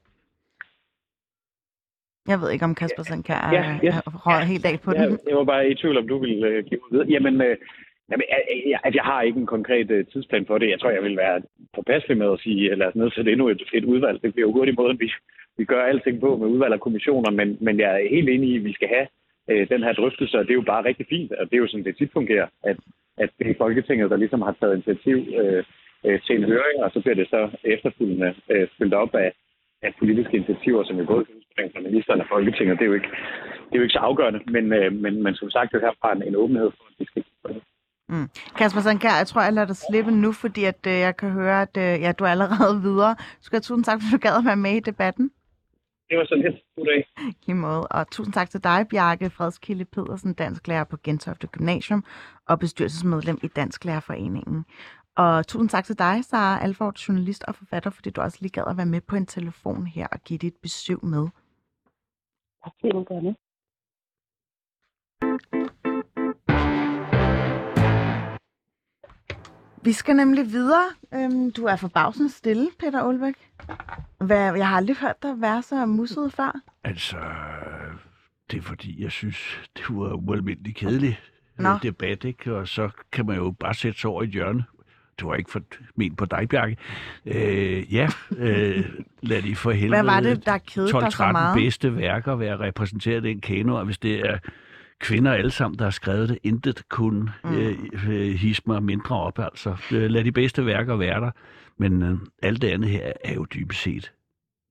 [2.28, 5.18] Jeg ved ikke, om Kasper er, ja, ja, er ja, helt af på ja, den.
[5.28, 7.08] Jeg var bare i tvivl, om du ville uh, give mig videre.
[7.08, 7.56] Jamen, uh,
[8.10, 8.40] jamen jeg,
[8.70, 10.70] jeg, altså, jeg har ikke en konkret uh, tidsplan for det.
[10.70, 11.42] Jeg tror, jeg vil være
[11.74, 14.22] påpasselig med at sige, øh, lad os nedsætte endnu et, et udvalg.
[14.22, 15.12] Det bliver jo hurtigt måden, vi,
[15.58, 18.56] vi gør alting på med udvalg og kommissioner, men, men jeg er helt enig i,
[18.56, 19.06] at vi skal have
[19.50, 21.68] uh, den her drøftelse, og det er jo bare rigtig fint, og det er jo
[21.68, 22.76] sådan, det tit fungerer, at,
[23.18, 25.62] at det er Folketinget, der ligesom har taget initiativ uh,
[26.26, 29.32] til en høring, og så bliver det så efterfølgende uh, fyldt op af,
[29.82, 31.24] af politiske initiativer, som jo både
[31.72, 32.78] fra ministeren og Folketinget.
[32.78, 33.12] Det er jo ikke,
[33.66, 36.12] det er jo ikke så afgørende, men, øh, men, men som sagt, det er herfra
[36.12, 37.24] en, en åbenhed for, at vi skal
[38.08, 38.28] Mm.
[38.56, 41.62] Kasper Sankær, jeg tror, jeg lader dig slippe nu, fordi at, øh, jeg kan høre,
[41.62, 43.14] at øh, ja, du er allerede videre.
[43.14, 45.30] Du skal tusind tak, for du gad at være med i debatten.
[46.08, 46.62] Det var så lidt.
[46.76, 47.32] God dag.
[47.46, 47.88] I måde.
[47.88, 52.04] Og tusind tak til dig, Bjarke Fredskilde Pedersen, dansk lærer på Gentofte Gymnasium
[52.48, 54.64] og bestyrelsesmedlem i Dansk Lærerforeningen.
[55.16, 58.64] Og tusind tak til dig, Sara Alford, journalist og forfatter, fordi du også lige gad
[58.66, 61.28] at være med på en telefon her og give dit besøg med.
[62.64, 63.34] Tak fordi du
[69.84, 70.84] Vi skal nemlig videre.
[71.14, 73.34] Øhm, du er forbavsende stille, Peter Olbæk.
[74.18, 76.60] Hvad, jeg har aldrig hørt dig være så musset før.
[76.84, 77.16] Altså,
[78.50, 81.68] det er fordi, jeg synes, det var ualmindeligt kedeligt Nå.
[81.82, 82.56] debat, ikke?
[82.56, 84.64] Og så kan man jo bare sætte sig over i hjørne.
[85.18, 85.60] Det var ikke for
[85.96, 86.76] men på dig, Bjarke.
[87.26, 88.84] Øh, ja, øh,
[89.22, 91.56] lad de for helvede Hvad var det, der kedede dig så 12-13 meget?
[91.56, 94.38] bedste værker være repræsenteret i en kano, og hvis det er
[95.00, 97.56] kvinder alle sammen, der har skrevet det, intet kunne Mm.
[97.56, 97.78] øh,
[98.08, 99.76] øh, hisse mig mindre op, altså.
[99.92, 101.30] Øh, lad de bedste værker være der,
[101.76, 104.12] men øh, alt det andet her er jo dybest set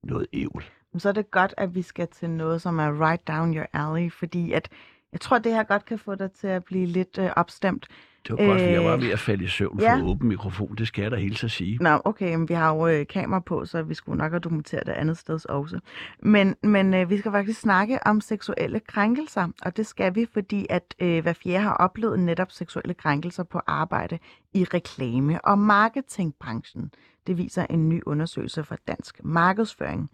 [0.04, 0.64] noget ævl.
[0.98, 4.12] Så er det godt, at vi skal til noget, som er right down your alley,
[4.12, 4.70] fordi at
[5.12, 7.88] jeg tror, det her godt kan få dig til at blive lidt øh, opstemt.
[8.28, 10.02] Det var godt, fordi jeg var Øh, ved at falde i søvn for ja.
[10.04, 11.78] åben mikrofon, det skal jeg da hilse at sige.
[11.82, 14.86] Nå, okay, men vi har jo øh, kamera på, så vi skulle nok have dokumenteret
[14.86, 15.80] det andet sted også.
[16.20, 20.66] Men, men øh, vi skal faktisk snakke om seksuelle krænkelser, og det skal vi, fordi
[20.70, 24.20] at øh, hver fjerde har oplevet netop seksuelle krænkelser på arbejde
[24.54, 26.92] i reklame- og marketingbranchen.
[27.28, 30.10] Det viser en ny undersøgelse fra Dansk Markedsføring.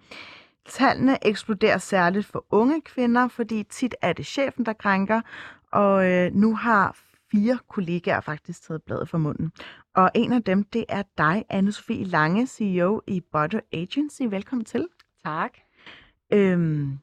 [0.65, 5.22] Tallene eksploderer særligt for unge kvinder, fordi tit er det chefen, der krænker,
[5.72, 6.98] og øh, nu har
[7.31, 9.51] fire kollegaer faktisk taget bladet fra munden.
[9.95, 14.21] Og en af dem, det er dig, Anne-Sophie Lange, CEO i Butter Agency.
[14.21, 14.87] Velkommen til.
[15.25, 15.51] Tak.
[16.33, 16.99] Øhm,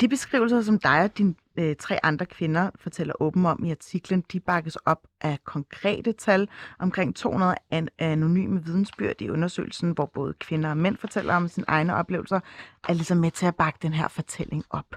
[0.00, 4.24] de beskrivelser, som dig og dine øh, tre andre kvinder fortæller åben om i artiklen,
[4.32, 6.48] de bakkes op af konkrete tal.
[6.78, 11.66] Omkring 200 an- anonyme vidensbyrd i undersøgelsen, hvor både kvinder og mænd fortæller om sine
[11.68, 12.40] egne oplevelser,
[12.88, 14.96] er ligesom med til at bakke den her fortælling op.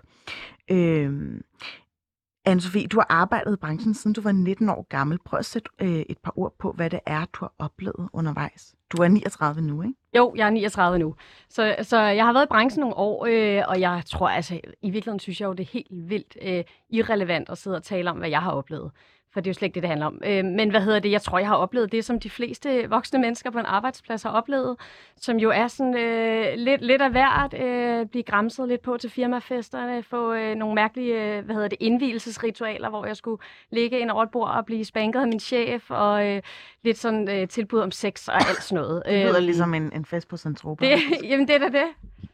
[2.47, 5.19] Anne-Sophie, du har arbejdet i branchen siden du var 19 år gammel.
[5.25, 8.75] Prøv at sætte øh, et par ord på, hvad det er, du har oplevet undervejs.
[8.91, 9.93] Du er 39 nu, ikke?
[10.17, 11.15] Jo, jeg er 39 nu.
[11.49, 14.89] Så, så jeg har været i branchen nogle år, øh, og jeg tror altså, i
[14.89, 18.17] virkeligheden synes jeg jo, det er helt vildt øh, irrelevant at sidde og tale om,
[18.17, 18.91] hvad jeg har oplevet.
[19.33, 20.21] For det er jo slet ikke det, det handler om.
[20.25, 21.11] Øh, men hvad hedder det?
[21.11, 24.29] Jeg tror, jeg har oplevet det, som de fleste voksne mennesker på en arbejdsplads har
[24.29, 24.75] oplevet,
[25.17, 29.09] som jo er sådan øh, lidt, lidt af hvert, øh, blive græmset lidt på til
[29.09, 34.11] firmafesterne, få øh, nogle mærkelige, øh, hvad hedder det, indvielsesritualer, hvor jeg skulle ligge ind
[34.11, 36.41] over et bord og blive spanket af min chef, og øh,
[36.83, 39.03] lidt sådan øh, tilbud om sex og alt sådan noget.
[39.05, 40.85] Det lyder Øhm, ligesom en, en fest på Centropa.
[40.85, 41.87] det, jamen, det er da det.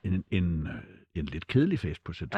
[0.03, 0.73] En, en, øh,
[1.15, 2.35] en lidt kedelig fest på sæt.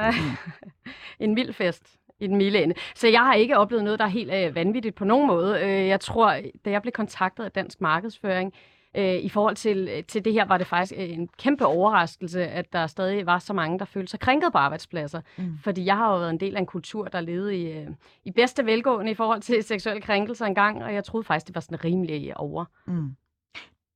[1.20, 2.76] en vild fest i den milde ende.
[2.96, 5.60] Så jeg har ikke oplevet noget, der er helt øh, vanvittigt på nogen måde.
[5.62, 8.54] Øh, jeg tror, da jeg blev kontaktet af Dansk Markedsføring,
[8.98, 12.88] Øh, I forhold til, til det her var det faktisk en kæmpe overraskelse, at der
[12.88, 15.22] stadig var så mange, der følte sig krænket på arbejdspladser.
[15.38, 15.58] Mm.
[15.64, 17.88] Fordi jeg har jo været en del af en kultur, der levede i, øh,
[18.26, 21.62] i bedste velgående i forhold til seksuelle krænkelser engang, og jeg troede faktisk, det var
[21.62, 22.66] sådan rimelig over.
[22.88, 23.16] Mm.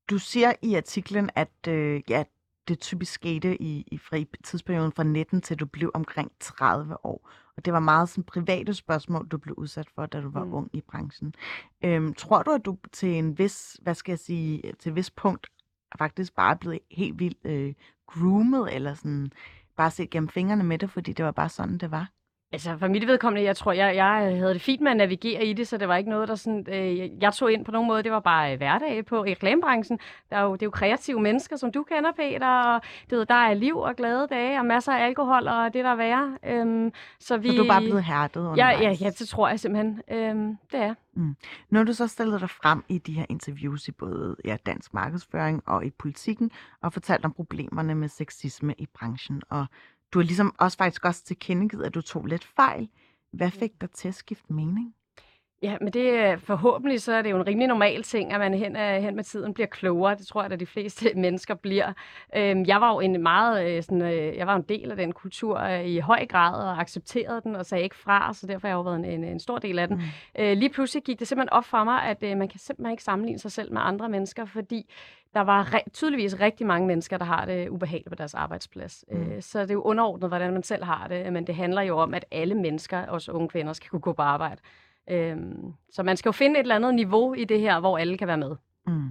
[0.10, 2.24] Du siger i artiklen, at øh, ja,
[2.68, 7.30] det typisk skete i, i fri tidsperioden fra 19 til du blev omkring 30 år.
[7.60, 10.54] Og det var meget sådan private spørgsmål, du blev udsat for, da du var mm.
[10.54, 11.36] ung i branchen.
[11.84, 15.12] Øhm, tror du, at du til en vis, hvad skal jeg sige, til et vis
[15.12, 15.48] punkt
[15.98, 17.74] faktisk bare er blevet helt vildt øh,
[18.08, 19.32] groomet, eller sådan
[19.78, 22.12] bare set gennem fingrene med det, fordi det var bare sådan, det var?
[22.52, 25.54] Altså for mit vedkommende, jeg tror, jeg, jeg havde det fint med at navigere i
[25.54, 28.04] det, så det var ikke noget, der sådan, øh, jeg tog ind på nogen måde.
[28.04, 30.00] Det var bare øh, hverdag på i reklamebranchen.
[30.30, 32.82] Der er jo, det er jo kreative mennesker, som du kender, Peter, og
[33.12, 35.92] du ved, der er liv og glade dage, og masser af alkohol, og det der
[35.92, 36.38] er værre.
[36.46, 38.82] Øhm, så, vi, så du er bare blevet hærdet undervejs?
[38.82, 40.02] Ja, ja, ja, det tror jeg simpelthen.
[40.12, 40.94] Øhm, det er.
[41.14, 41.36] Mm.
[41.74, 45.64] Har du så stillet dig frem i de her interviews i både ja, dansk markedsføring
[45.66, 49.66] og i politikken, og fortalt om problemerne med sexisme i branchen, og
[50.14, 52.90] du har ligesom også faktisk også tilkendegivet, at du tog lidt fejl.
[53.32, 54.96] Hvad fik dig til at skifte mening?
[55.62, 58.76] Ja, men det forhåbentlig så er det jo en rimelig normal ting, at man hen,
[58.76, 60.16] hen med tiden bliver klogere.
[60.16, 61.94] Det tror jeg, at de fleste mennesker bliver.
[62.36, 65.12] Øhm, jeg var jo en meget øh, sådan, øh, jeg var en del af den
[65.12, 68.70] kultur øh, i høj grad og accepterede den og sagde ikke fra, så derfor har
[68.70, 69.98] jeg jo været en, en, en stor del af den.
[69.98, 70.60] Mm.
[70.60, 73.52] Lige pludselig gik det simpelthen op for mig, at man kan simpelthen ikke sammenligne sig
[73.52, 74.94] selv med andre mennesker, fordi
[75.34, 79.06] der var re- tydeligvis rigtig mange mennesker, der har det ubehageligt på deres arbejdsplads.
[79.12, 79.42] Mm.
[79.42, 82.14] Så det er jo underordnet, hvordan man selv har det, men det handler jo om,
[82.14, 84.62] at alle mennesker, også unge kvinder, skal kunne gå på arbejde.
[85.10, 88.18] Øhm, så man skal jo finde et eller andet niveau i det her, hvor alle
[88.18, 88.56] kan være med.
[88.88, 89.10] Mm.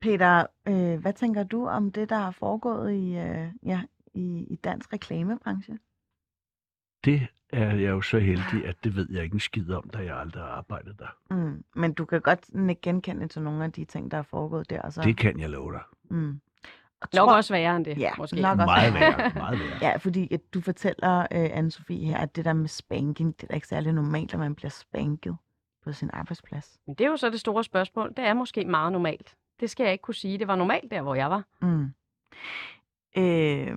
[0.00, 3.82] Peter, øh, hvad tænker du om det, der har foregået i, øh, ja,
[4.14, 5.78] i, i dansk reklamebranche?
[7.04, 9.98] Det er jeg jo så heldig, at det ved jeg ikke en skid om, da
[9.98, 11.34] jeg aldrig har arbejdet der.
[11.34, 11.64] Mm.
[11.74, 12.46] Men du kan godt
[12.82, 14.90] genkende til nogle af de ting, der er foregået der.
[14.90, 15.02] Så...
[15.02, 15.82] Det kan jeg love dig.
[16.10, 16.40] Mm.
[17.00, 17.36] Nok tror...
[17.36, 18.40] også værre end det, ja, måske.
[18.40, 19.32] Nok også meget værre.
[19.34, 19.78] Meget værre.
[19.90, 23.50] ja, fordi at du fortæller, uh, anne Sofie her, at det der med spanking, det
[23.50, 25.36] er ikke særlig normalt, at man bliver spanket
[25.84, 26.78] på sin arbejdsplads.
[26.86, 28.12] Men det er jo så det store spørgsmål.
[28.16, 29.36] Det er måske meget normalt.
[29.60, 30.38] Det skal jeg ikke kunne sige.
[30.38, 31.44] Det var normalt der, hvor jeg var.
[31.62, 31.94] Mm.
[33.16, 33.76] Øh...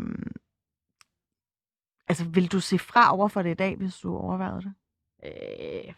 [2.08, 4.74] Altså, vil du se fra over for det i dag, hvis du overvejede det?
[5.24, 5.94] Øh,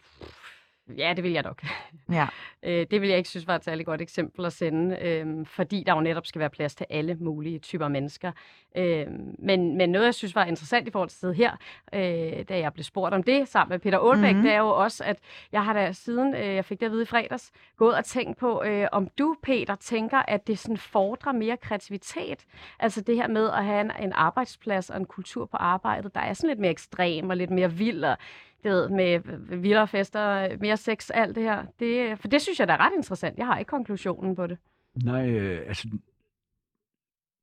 [0.88, 1.64] Ja, det vil jeg nok.
[2.12, 2.26] Ja.
[2.62, 5.84] øh, det vil jeg ikke synes var et særligt godt eksempel at sende, øh, fordi
[5.86, 8.32] der jo netop skal være plads til alle mulige typer mennesker.
[8.76, 9.06] Øh,
[9.38, 11.56] men, men noget, jeg synes var interessant i forhold til det her,
[11.94, 14.42] øh, da jeg blev spurgt om det sammen med Peter Aalbæk, mm-hmm.
[14.42, 15.18] det er jo også, at
[15.52, 18.38] jeg har da siden øh, jeg fik det at vide i fredags, gået og tænkt
[18.38, 22.44] på, øh, om du, Peter, tænker, at det sådan fordrer mere kreativitet.
[22.78, 26.20] Altså det her med at have en, en arbejdsplads og en kultur på arbejdet, der
[26.20, 28.16] er sådan lidt mere ekstrem og lidt mere vild og
[28.64, 29.20] det ved, med
[29.56, 31.64] vildere fester, mere sex, alt det her.
[31.80, 33.38] Det, for det synes jeg, der er ret interessant.
[33.38, 34.58] Jeg har ikke konklusionen på det.
[35.04, 35.88] Nej, øh, altså,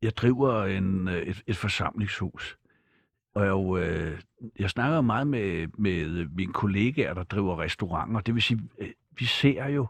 [0.02, 2.58] jeg driver en, øh, et, et forsamlingshus.
[3.34, 4.22] Og øh,
[4.60, 8.20] jeg snakker meget med, med mine kollegaer, der driver restauranter.
[8.20, 9.88] Det vil sige, øh, vi ser jo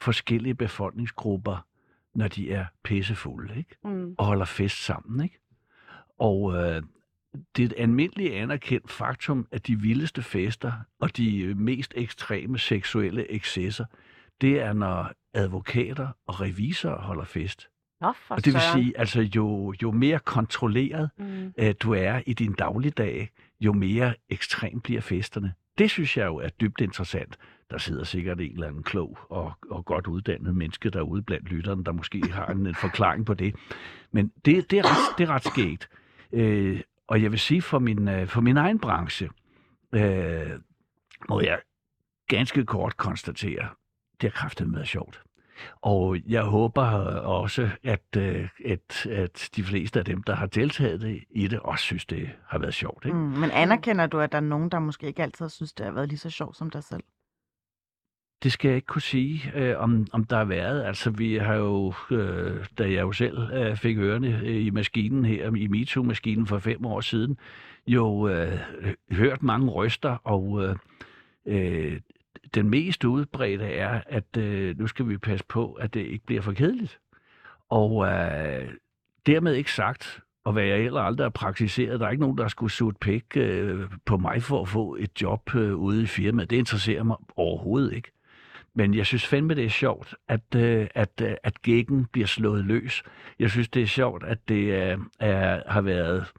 [0.00, 1.66] forskellige befolkningsgrupper,
[2.14, 3.76] når de er pissefulde, ikke?
[3.84, 4.14] Mm.
[4.18, 5.38] Og holder fest sammen, ikke?
[6.18, 6.82] Og øh,
[7.56, 13.32] det er et almindeligt anerkendt faktum, at de vildeste fester og de mest ekstreme seksuelle
[13.32, 13.84] excesser,
[14.40, 17.68] det er, når advokater og revisorer holder fest.
[18.00, 21.52] Nå, og det vil sige, altså jo, jo mere kontrolleret mm.
[21.62, 25.52] uh, du er i din dagligdag, jo mere ekstrem bliver festerne.
[25.78, 27.38] Det synes jeg jo er dybt interessant.
[27.70, 31.84] Der sidder sikkert en eller anden klog og, og godt uddannet menneske derude blandt lytterne,
[31.84, 33.54] der måske har en, en forklaring på det.
[34.12, 35.88] Men det, det, er, ret, det er ret skægt.
[36.32, 39.28] Uh, og jeg vil sige, for min, øh, for min egen branche,
[39.92, 40.50] øh,
[41.28, 41.58] må jeg
[42.28, 43.68] ganske kort konstatere,
[44.20, 45.22] det har kraftet med sjovt.
[45.80, 46.82] Og jeg håber
[47.20, 51.84] også, at, øh, at, at de fleste af dem, der har deltaget i det, også
[51.84, 53.04] synes, det har været sjovt.
[53.04, 53.16] Ikke?
[53.16, 55.92] Mm, men anerkender du, at der er nogen, der måske ikke altid synes, det har
[55.92, 57.02] været lige så sjovt som dig selv?
[58.42, 60.82] Det skal jeg ikke kunne sige, øh, om, om der har været.
[60.84, 65.24] Altså, vi har jo, øh, da jeg jo selv øh, fik ørerne øh, i maskinen
[65.24, 67.38] her, i MeToo-maskinen for fem år siden,
[67.86, 68.58] jo øh,
[69.12, 70.76] hørt mange røster, og øh,
[71.46, 72.00] øh,
[72.54, 76.42] den mest udbredte er, at øh, nu skal vi passe på, at det ikke bliver
[76.42, 76.98] for kedeligt.
[77.70, 78.68] Og øh,
[79.26, 82.48] dermed ikke sagt, og hvad jeg heller aldrig har praktiseret, der er ikke nogen, der
[82.48, 86.50] skulle suge pæk øh, på mig for at få et job øh, ude i firmaet.
[86.50, 88.15] Det interesserer mig overhovedet ikke.
[88.76, 92.64] Men jeg synes fandme, det er sjovt, at, øh, at, øh, at gækken bliver slået
[92.64, 93.02] løs.
[93.38, 96.32] Jeg synes, det er sjovt, at det er, er, har været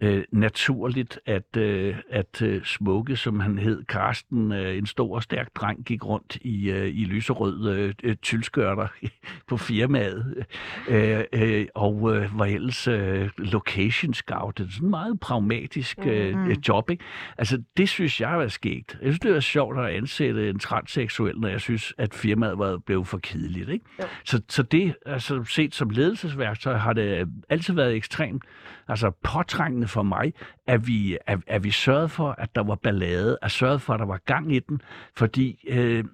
[0.00, 5.22] øh, naturligt, at, øh, at øh, Smukke, som han hed, Karsten, øh, en stor og
[5.22, 8.86] stærk dreng, gik rundt i, øh, i lyserød øh, tylskørter
[9.48, 10.44] på firmaet,
[10.88, 14.58] øh, øh, og øh, var ellers øh, location scout.
[14.58, 16.50] Det er sådan en meget pragmatisk øh, Mhm.
[16.50, 17.04] øh, job, ikke?
[17.38, 18.98] Altså, det synes jeg var skægt.
[19.02, 22.78] Jeg synes, det var sjovt at ansætte en transseksuel, når jeg synes, at firmaet var
[22.78, 23.84] blevet for kedeligt, ikke?
[24.24, 28.42] Så, så det, altså set som ledelsesværktøj, har det altid været ekstremt
[28.88, 30.32] altså påtrængende for mig,
[30.66, 34.00] at vi, at, at vi sørgede for, at der var ballade, at sørgede for, at
[34.00, 34.80] der var gang i den,
[35.16, 36.04] fordi øh,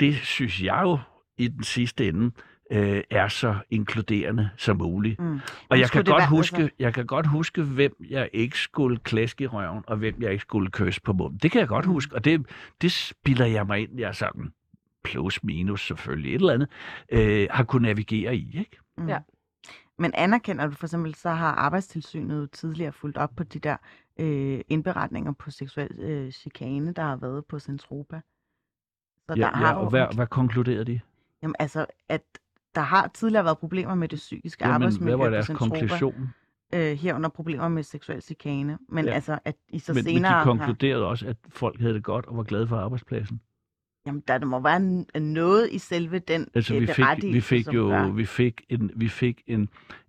[0.00, 0.98] det synes jeg jo
[1.38, 2.30] i den sidste ende
[2.72, 5.20] øh, er så inkluderende som muligt.
[5.20, 5.40] Mm.
[5.68, 8.96] Og jeg kan, godt være- huske, altså- jeg kan godt huske, hvem jeg ikke skulle
[8.98, 11.38] klaske i røven, og hvem jeg ikke skulle kysse på munden.
[11.38, 11.92] Det kan jeg godt Mm.
[11.92, 12.46] huske, og det,
[12.82, 14.52] det spiller jeg mig ind, jeg er sådan
[15.04, 16.68] plus minus selvfølgelig, et eller andet,
[17.12, 18.76] øh, har kunnet navigere i, ikke?
[18.98, 19.08] Mm.
[19.08, 19.18] Ja.
[20.02, 23.76] Men anerkender du for eksempel, så har Arbejdstilsynet tidligere fulgt op på de der
[24.20, 28.20] øh, indberetninger på seksuel øh, chikane, der har været på Centropa.
[29.26, 31.00] Så Ja, der har ja, jo og hvad, hvad konkluderede de?
[31.42, 32.22] Jamen altså, at
[32.74, 35.78] der har tidligere været problemer med det psykiske Jamen, arbejdsmiljø hvad var på deres Centropa,
[35.78, 36.28] konklusion?
[36.74, 38.78] øh, herunder problemer med seksuel chikane.
[38.88, 39.12] Men Ja.
[39.12, 42.04] altså, at I så Men, men senere de har, konkluderede også, at folk havde det
[42.04, 43.40] godt og var glade for arbejdspladsen.
[44.06, 47.66] Jamen, der, der må være noget i selve den Altså, øh, vi fik, vi fik
[47.68, 49.68] jo gør- vi fik en, vi fik en,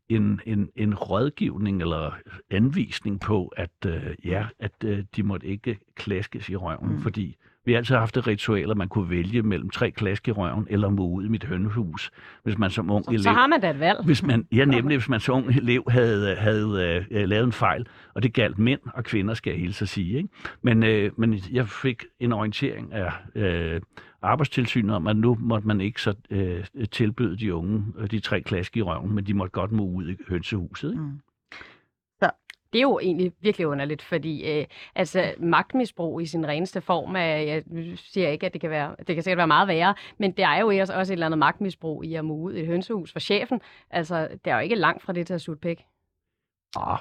[0.09, 2.15] en, en, en rådgivning eller
[2.49, 7.01] anvisning på, at øh, ja, at øh, de måtte ikke klaskes i røven, mm.
[7.01, 10.31] fordi vi har altid haft et ritual, at man kunne vælge mellem tre klask i
[10.31, 12.11] røven eller må ud i mit hønnehus,
[12.43, 13.23] hvis man som ung Så, elev...
[13.23, 13.99] så har man da et valg.
[14.05, 17.87] Hvis man, ja, nemlig hvis man som ung elev havde, havde øh, lavet en fejl,
[18.13, 20.17] og det galt mænd og kvinder, skal jeg hilse at sige.
[20.17, 20.29] Ikke?
[20.61, 23.81] Men, øh, men jeg fik en orientering af øh,
[24.21, 28.41] arbejdstilsynet om, at nu måtte man ikke så øh, tilbyde de unge øh, de tre
[28.41, 30.91] klask i røven, men de måtte godt må ud i hønsehuset.
[30.91, 31.01] Ikke?
[31.03, 31.19] Mm.
[32.73, 37.19] Det er jo egentlig virkelig underligt, fordi øh, altså, magtmisbrug i sin reneste form er,
[37.21, 37.63] jeg
[37.95, 40.59] siger ikke, at det kan være, det kan sikkert være meget værre, men det er
[40.59, 43.19] jo også også et eller andet magtmisbrug i at mue ud i et hønsehus for
[43.19, 43.61] chefen.
[43.89, 45.83] Altså, det er jo ikke langt fra det til at sutte pæk.
[46.75, 46.99] Ah,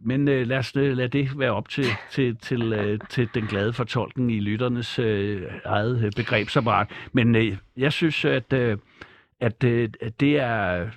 [0.00, 3.46] men øh, lad os øh, lad det være op til, til, til, øh, til den
[3.46, 6.90] glade fortolkning i lytternes øh, eget øh, begrebsapparat.
[7.12, 8.78] Men øh, jeg synes, at, øh,
[9.42, 10.90] at øh, det er,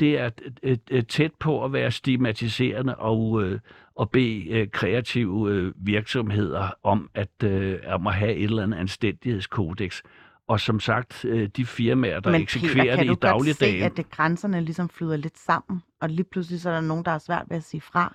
[0.00, 0.30] det er
[0.62, 3.60] øh, øh, tæt på at være stigmatiserende og, øh,
[3.94, 8.78] og bede øh, kreative øh, virksomheder om at, øh, om at have et eller andet
[8.78, 10.02] anstændighedskodex.
[10.48, 13.44] Og som sagt, øh, de firmaer, der Men eksekverer Peter, kan det du i godt
[13.44, 13.82] se, dagligdagen...
[13.82, 17.10] at det, grænserne ligesom flyder lidt sammen, og lige pludselig så er der nogen, der
[17.10, 18.14] er svært ved at sige fra?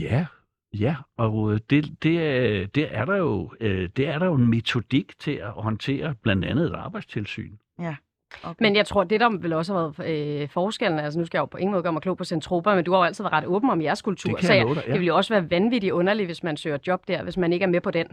[0.00, 0.26] Ja,
[0.74, 4.34] ja, og øh, det, det, er, det, er der jo, øh, det er der jo
[4.34, 7.56] en metodik til at håndtere blandt andet et arbejdstilsyn.
[8.44, 8.54] Okay.
[8.60, 11.40] Men jeg tror, det der vil også have været øh, forskellen, altså nu skal jeg
[11.40, 13.32] jo på ingen måde gøre mig klog på Centropa, men du har jo altid været
[13.32, 14.92] ret åben om jeres kultur, Det kan så jeg jeg, love dig, ja.
[14.92, 17.62] det vil jo også være vanvittigt underligt, hvis man søger job der, hvis man ikke
[17.62, 18.06] er med på den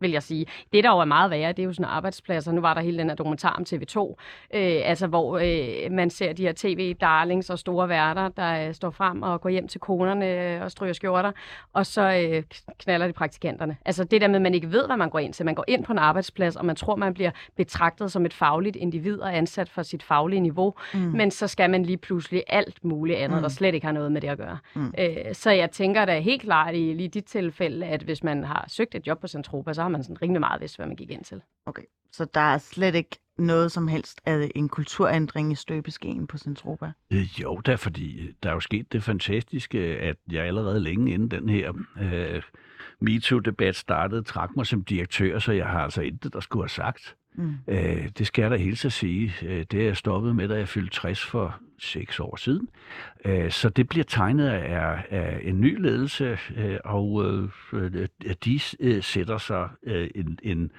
[0.00, 0.46] vil jeg sige.
[0.72, 2.52] Det, der jo er meget værre, det er jo sådan arbejdspladser.
[2.52, 4.14] Nu var der hele den her dokumentar om TV2,
[4.54, 8.90] øh, altså hvor øh, man ser de her tv-darlings og store værter, der øh, står
[8.90, 11.32] frem og går hjem til konerne øh, og stryger skjorter,
[11.72, 12.42] og så øh,
[12.78, 13.76] knaller de praktikanterne.
[13.84, 15.44] Altså det der med, at man ikke ved, hvad man går ind til.
[15.44, 18.76] Man går ind på en arbejdsplads, og man tror, man bliver betragtet som et fagligt
[18.76, 21.00] individ og ansat for sit faglige niveau, mm.
[21.00, 23.42] men så skal man lige pludselig alt muligt andet, Mm.
[23.42, 24.58] der slet ikke har noget med det at gøre.
[24.74, 24.94] Mm.
[24.98, 28.64] Øh, så jeg tænker da helt klart i lige dit tilfælde, at hvis man har
[28.68, 31.10] søgt et job på Centropa, så har man sådan rimelig meget vidst, hvad man gik
[31.10, 31.42] ind til.
[31.66, 36.38] Okay, så der er slet ikke noget som helst af en kulturændring i støbeskeen på
[36.38, 36.92] Centropa?
[37.12, 41.30] Øh, jo, da, fordi der er jo sket det fantastiske, at jeg allerede længe inden
[41.30, 42.42] den her øh,
[43.00, 47.16] MeToo-debat startede, trak mig som direktør, så jeg har altså intet, der skulle have sagt.
[47.36, 47.54] Mm.
[47.68, 49.34] Øh, det skal jeg da helt så sige.
[49.42, 52.68] Øh, det er jeg stoppet med, da jeg fyldte 60 for seks år siden.
[53.24, 57.24] Øh, så det bliver tegnet af, af en ny ledelse, øh, og
[57.72, 58.08] øh,
[58.44, 60.72] de øh, sætter sig øh, en, en,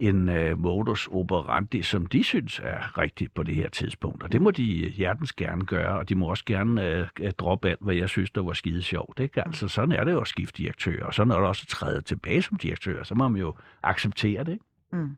[0.00, 4.22] en øh, modus operandi, som de synes er rigtigt på det her tidspunkt.
[4.22, 7.80] Og det må de hjertens gerne gøre, og de må også gerne øh, droppe alt,
[7.80, 9.20] hvad jeg synes, der var skide sjovt.
[9.20, 9.46] Ikke?
[9.46, 12.00] Altså, sådan er det jo at skifte direktør, og sådan er det også at træde
[12.00, 13.02] tilbage som direktør.
[13.02, 14.52] Så må man jo acceptere det.
[14.52, 14.64] Ikke?
[14.92, 15.16] Mm.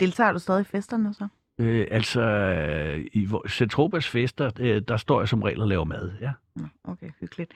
[0.00, 1.28] Deltager du stadig i festerne så?
[1.60, 6.12] Øh, altså, øh, i Centropas fester, øh, der står jeg som regel og laver mad,
[6.20, 6.32] ja.
[6.84, 7.52] Okay, hyggeligt.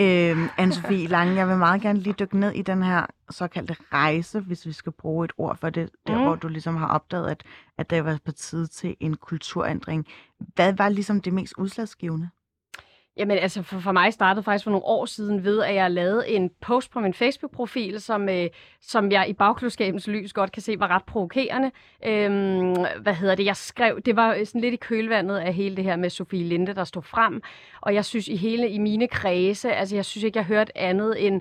[0.00, 4.40] Øhm, Anne-Sophie Lange, jeg vil meget gerne lige dykke ned i den her såkaldte rejse,
[4.40, 6.22] hvis vi skal bruge et ord for det, der Mm.
[6.24, 7.42] hvor du ligesom har opdaget, at,
[7.78, 10.06] at det var på tide til en kulturændring.
[10.54, 12.28] Hvad var ligesom det mest udslagsgivende?
[13.16, 16.28] Jamen altså, for, for mig startede faktisk for nogle år siden ved, at jeg lavede
[16.28, 18.48] en post på min Facebook-profil, som, øh,
[18.80, 21.70] som jeg i bagklodskabens lys godt kan se var ret provokerende.
[22.06, 23.44] Øhm, hvad hedder det?
[23.44, 26.44] Jeg skrev, det var øh, sådan lidt i kølvandet af hele det her med Sofie
[26.44, 27.42] Linde, der stod frem.
[27.80, 30.70] Og jeg synes i hele, i mine kredse, altså jeg synes ikke, jeg hørte hørt
[30.74, 31.40] andet end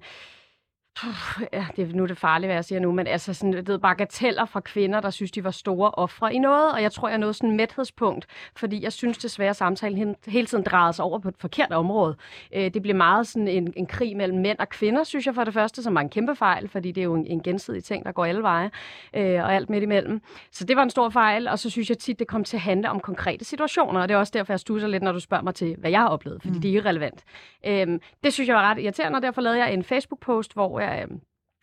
[1.01, 3.69] Puh, ja, det er nu det farlige, hvad jeg siger nu, men altså sådan, det
[3.69, 7.09] er bagateller fra kvinder, der synes, de var store ofre i noget, og jeg tror,
[7.09, 8.25] jeg nåede sådan en mæthedspunkt,
[8.55, 12.15] fordi jeg synes desværre, at samtalen hele tiden drejede sig over på et forkert område.
[12.55, 15.43] Øh, det blev meget sådan en, en krig mellem mænd og kvinder, synes jeg for
[15.43, 18.05] det første, som var en kæmpe fejl, fordi det er jo en, en gensidig ting,
[18.05, 18.71] der går alle veje,
[19.13, 20.21] øh, og alt midt imellem.
[20.51, 22.61] Så det var en stor fejl, og så synes jeg tit, det kom til at
[22.61, 25.43] handle om konkrete situationer, og det er også derfor, jeg stusser lidt, når du spørger
[25.43, 26.61] mig til, hvad jeg har oplevet, fordi mm.
[26.61, 27.23] det er irrelevant.
[27.65, 31.17] Øh, det synes jeg var ret irriterende, og derfor lavede jeg en Facebook-post, hvor Øh,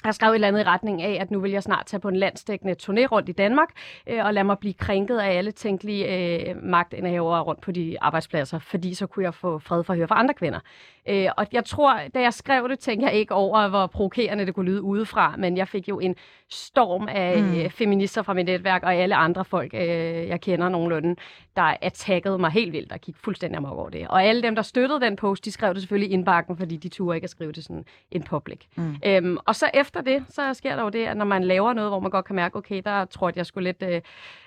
[0.04, 2.00] jeg jeg skrev et eller andet i retning af, at nu vil jeg snart tage
[2.00, 3.68] på en landsdækkende turné rundt i Danmark,
[4.06, 6.06] øh, og lade mig blive krænket af alle tænkelige
[6.48, 10.08] øh, magtindehavere rundt på de arbejdspladser, fordi så kunne jeg få fred for at høre
[10.08, 10.60] fra andre kvinder.
[11.08, 14.54] Øh, og jeg tror, da jeg skrev det, tænkte jeg ikke over, hvor provokerende det
[14.54, 16.16] kunne lyde udefra, men jeg fik jo en
[16.50, 17.70] storm af mm.
[17.70, 19.80] feminister fra mit netværk og alle andre folk, øh,
[20.28, 21.16] jeg kender nogenlunde,
[21.56, 24.08] der attackede mig helt vildt og gik fuldstændig amok over det.
[24.08, 26.88] Og alle dem, der støttede den post, de skrev det selvfølgelig i indbakken, fordi de
[26.88, 28.58] turde ikke at skrive det sådan en public.
[28.76, 28.96] Mm.
[29.06, 31.90] Øhm, og så efter det, så sker der jo det, at når man laver noget,
[31.90, 33.82] hvor man godt kan mærke, okay, der tror jeg, jeg skulle lidt...
[33.82, 34.00] Øh,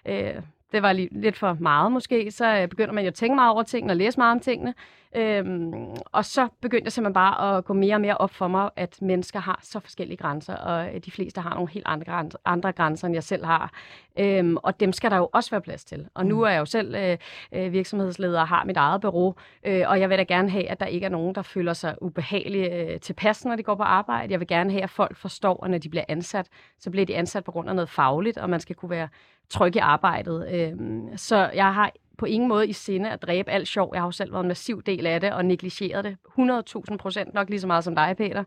[0.05, 0.41] øh,
[0.75, 3.63] det var lidt for meget måske, så øh, begynder man jo at tænke meget over
[3.63, 4.73] tingene og læse meget om tingene.
[5.17, 5.73] Øhm,
[6.11, 9.01] og så begyndte jeg simpelthen bare at gå mere og mere op for mig, at
[9.01, 13.07] mennesker har så forskellige grænser, og de fleste har nogle helt andre grænser, andre grænser
[13.07, 13.71] end jeg selv har.
[14.19, 16.07] Øhm, og dem skal der jo også være plads til.
[16.13, 16.41] Og nu mm.
[16.41, 17.17] er jeg jo selv øh,
[17.51, 20.79] øh, virksomhedsleder og har mit eget bureau, øh, og jeg vil da gerne have, at
[20.79, 24.31] der ikke er nogen, der føler sig ubehagelige øh, tilpas, når de går på arbejde.
[24.31, 26.47] Jeg vil gerne have, at folk forstår, at når de bliver ansat,
[26.79, 29.07] så bliver de ansat på grund af noget fagligt, og man skal kunne være
[29.49, 30.47] tryg i arbejdet.
[30.53, 30.73] Øh,
[31.17, 33.89] så jeg har på ingen måde i sinde at dræbe alt sjov.
[33.93, 37.33] Jeg har jo selv været en massiv del af det og negligeret det 100.000 procent,
[37.33, 38.43] nok lige så meget som dig, Peter.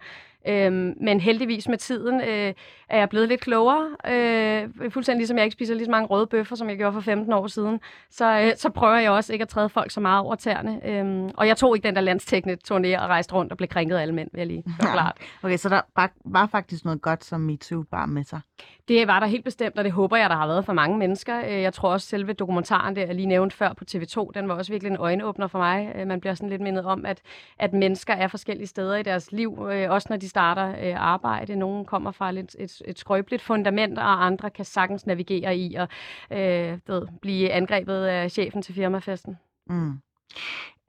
[0.48, 2.54] Øhm, men heldigvis med tiden øh,
[2.88, 3.88] er jeg blevet lidt klogere.
[4.06, 7.00] Øh, fuldstændig ligesom jeg ikke spiser lige så mange røde bøffer, som jeg gjorde for
[7.00, 7.80] 15 år siden,
[8.10, 10.80] så, øh, så prøver jeg også ikke at træde folk så meget over tæerne.
[10.84, 13.96] Øhm, og jeg tog ikke den der landstækkende turné og rejste rundt og blev krænket
[13.96, 14.92] af alle mænd, vil jeg lige ja.
[14.92, 15.16] klart.
[15.42, 15.80] Okay, så der
[16.24, 18.40] var, faktisk noget godt, som MeToo bare med sig?
[18.88, 21.38] Det var der helt bestemt, og det håber jeg, der har været for mange mennesker.
[21.44, 24.54] Øh, jeg tror også, selve dokumentaren, der jeg lige nævnte før på TV2, den var
[24.54, 25.92] også virkelig en øjenåbner for mig.
[25.94, 27.20] Øh, man bliver sådan lidt mindet om, at,
[27.58, 31.56] at mennesker er forskellige steder i deres liv, øh, også når de starter øh, arbejde.
[31.56, 35.88] Nogle kommer fra et, et, et skrøbeligt fundament, og andre kan sagtens navigere i og
[36.30, 39.38] øh, ved, blive angrebet af chefen til firmafesten.
[39.66, 40.00] Mm.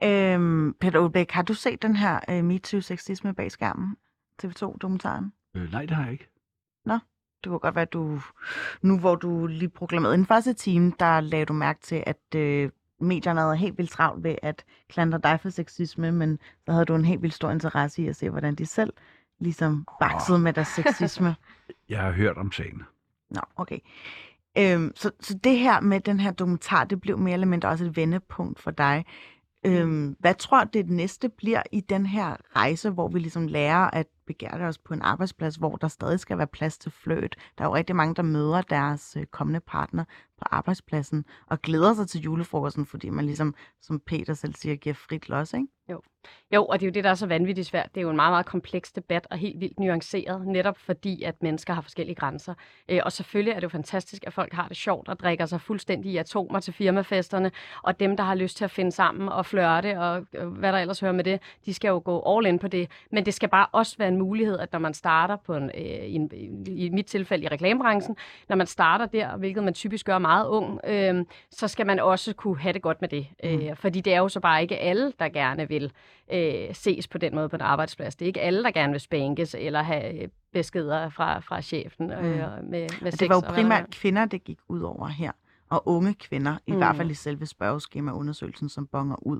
[0.03, 3.97] Øhm, Peter Ulbæk, har du set den her øh, MeToo-sexisme bag skærmen?
[4.43, 5.33] TV2-dokumentaren?
[5.55, 6.29] Øh, nej, det har jeg ikke.
[6.85, 6.93] Nå,
[7.43, 8.19] det kunne godt være, at du,
[8.81, 12.69] nu hvor du lige proklamerede den første time, der lagde du mærke til, at øh,
[12.99, 16.95] medierne havde helt vildt travlt ved at klandre dig for sexisme, men så havde du
[16.95, 18.93] en helt vildt stor interesse i at se, hvordan de selv
[19.39, 20.41] ligesom baksede oh.
[20.41, 21.35] med deres sexisme.
[21.89, 22.83] Jeg har hørt om sagen.
[23.29, 23.79] Nå, okay.
[24.57, 27.85] Øhm, så, så det her med den her dokumentar, det blev mere eller mindre også
[27.85, 29.05] et vendepunkt for dig.
[29.65, 33.89] Øhm, hvad tror du, det næste bliver i den her rejse, hvor vi ligesom lærer
[33.89, 37.35] at begære os på en arbejdsplads, hvor der stadig skal være plads til fløt?
[37.57, 40.03] Der er jo rigtig mange, der møder deres øh, kommende partner
[40.39, 44.93] på arbejdspladsen og glæder sig til julefrokosten, fordi man ligesom, som Peter selv siger, giver
[44.93, 45.67] frit los, ikke?
[45.89, 46.01] Jo.
[46.53, 47.89] Jo, og det er jo det, der er så vanvittigt svært.
[47.95, 51.43] Det er jo en meget, meget kompleks debat og helt vildt nuanceret, netop fordi, at
[51.43, 52.53] mennesker har forskellige grænser.
[52.89, 55.61] Øh, og selvfølgelig er det jo fantastisk, at folk har det sjovt og drikker sig
[55.61, 57.51] fuldstændig i atomer til firmafesterne,
[57.83, 60.99] og dem, der har lyst til at finde sammen og flørte og hvad der ellers
[60.99, 62.91] hører med det, de skal jo gå all in på det.
[63.11, 65.81] Men det skal bare også være en mulighed, at når man starter på en, øh,
[65.81, 66.31] i, en,
[66.67, 68.15] i mit tilfælde i reklamebranchen,
[68.49, 72.33] når man starter der, hvilket man typisk gør meget ung, øh, så skal man også
[72.33, 73.27] kunne have det godt med det.
[73.43, 73.49] Mm.
[73.49, 75.91] Øh, fordi det er jo så bare ikke alle, der gerne vil
[76.33, 78.15] øh, ses på den måde på en arbejdsplads.
[78.15, 82.11] Det er ikke alle, der gerne vil spænkes eller have øh, beskeder fra, fra chefen.
[82.11, 82.69] Øh, mm.
[82.69, 85.31] med, med det var jo primært og kvinder, det gik ud over her.
[85.69, 86.77] Og unge kvinder, i mm.
[86.77, 89.39] hvert fald i selve spørgeskemaundersøgelsen, som bonger ud.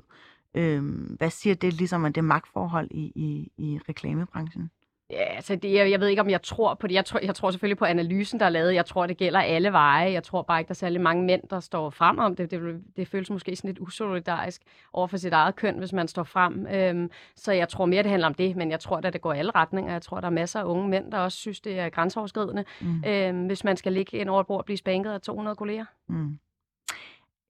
[0.54, 4.70] Øhm, hvad siger det ligesom om det magtforhold i, i, i reklamebranchen?
[5.10, 6.94] Ja, altså det, jeg, jeg ved ikke, om jeg tror på det.
[6.94, 8.74] Jeg tror, jeg tror selvfølgelig på analysen, der er lavet.
[8.74, 10.12] Jeg tror, det gælder alle veje.
[10.12, 12.50] Jeg tror bare ikke, der er særlig mange mænd, der står frem om det.
[12.50, 16.22] Det, det føles måske sådan lidt usolidarisk over for sit eget køn, hvis man står
[16.22, 16.66] frem.
[16.66, 19.32] Øhm, så jeg tror mere, det handler om det, men jeg tror, at det går
[19.32, 19.92] i alle retninger.
[19.92, 23.04] Jeg tror, der er masser af unge mænd, der også synes, det er grænseoverskridende, mm.
[23.06, 25.84] øhm, hvis man skal ligge ind over et bord og blive spænket af 200 kolleger.
[26.08, 26.38] Mm.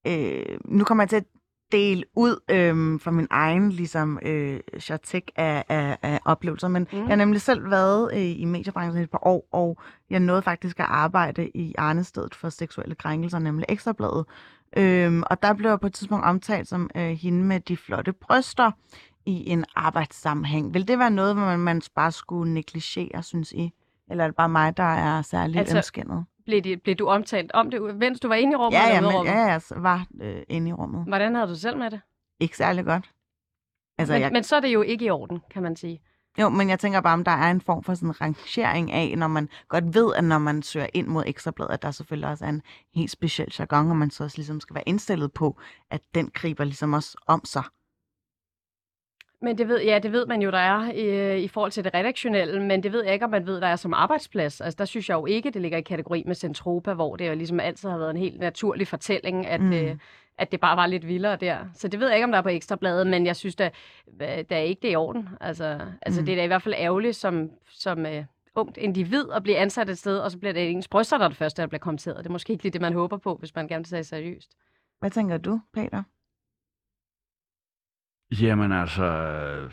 [0.06, 1.24] Øh, nu kommer jeg til at
[1.72, 6.98] dele ud øh, fra min egen ligesom, øh, chartek af, af, af oplevelser, men mm.
[6.98, 9.78] jeg har nemlig selv været øh, i mediebranchen et par år, og
[10.10, 14.24] jeg nåede faktisk at arbejde i Arnestedet for seksuelle krænkelser, nemlig Ekstrabladet.
[14.76, 18.12] Øhm, og der blev jeg på et tidspunkt omtalt som øh, hende med de flotte
[18.12, 18.70] bryster
[19.26, 20.74] i en arbejdssammenhæng.
[20.74, 23.72] Vil det være noget, hvor man, man bare skulle negligere, synes I?
[24.10, 26.24] Eller er det bare mig, der er særligt Altså, ømskændet?
[26.46, 28.78] Blev, det, blev du omtalt om det, mens du var inde i rummet?
[28.78, 31.04] Ja, ja, men, ja, jeg var øh, inde i rummet.
[31.06, 32.00] Hvordan havde du selv med det?
[32.40, 33.10] Ikke særlig godt.
[33.98, 36.00] Altså, Men, jeg, men så er det jo ikke i orden, kan man sige.
[36.38, 39.28] Jo, men jeg tænker bare, om der er en form for sådan rangering af, når
[39.28, 42.48] man godt ved, at når man søger ind mod Ekstrabladet, at der selvfølgelig også er
[42.48, 42.62] en
[42.94, 45.60] helt speciel jargon, og man så også ligesom skal være indstillet på,
[45.90, 47.62] at den griber ligesom også om sig.
[49.42, 51.94] Men det ved, ja, det ved man jo, der er i, i forhold til det
[51.94, 54.60] redaktionelle, men det ved jeg ikke, om man ved, der er som arbejdsplads.
[54.60, 57.34] Altså, der synes jeg jo ikke, det ligger i kategori med Centropa, hvor det jo
[57.34, 59.72] ligesom altid har været en helt naturlig fortælling, at, Mm.
[59.72, 59.96] øh,
[60.38, 61.58] at det bare var lidt vildere der.
[61.74, 63.70] Så det ved jeg ikke, om der er på Ekstrabladet, men jeg synes da,
[64.22, 65.28] øh, der er ikke det i orden.
[65.40, 66.26] Altså, altså Mm.
[66.26, 68.24] det er da i hvert fald ærgerligt som, som øh,
[68.54, 71.28] ungt individ at blive ansat et sted, og så bliver det ens bryster, der er
[71.28, 72.16] det første, der bliver kommenteret.
[72.16, 74.50] Det er måske ikke lige det, man håber på, hvis man gerne vil det seriøst.
[75.00, 76.02] Hvad tænker du, Peter?
[78.32, 79.72] Jamen altså, øh,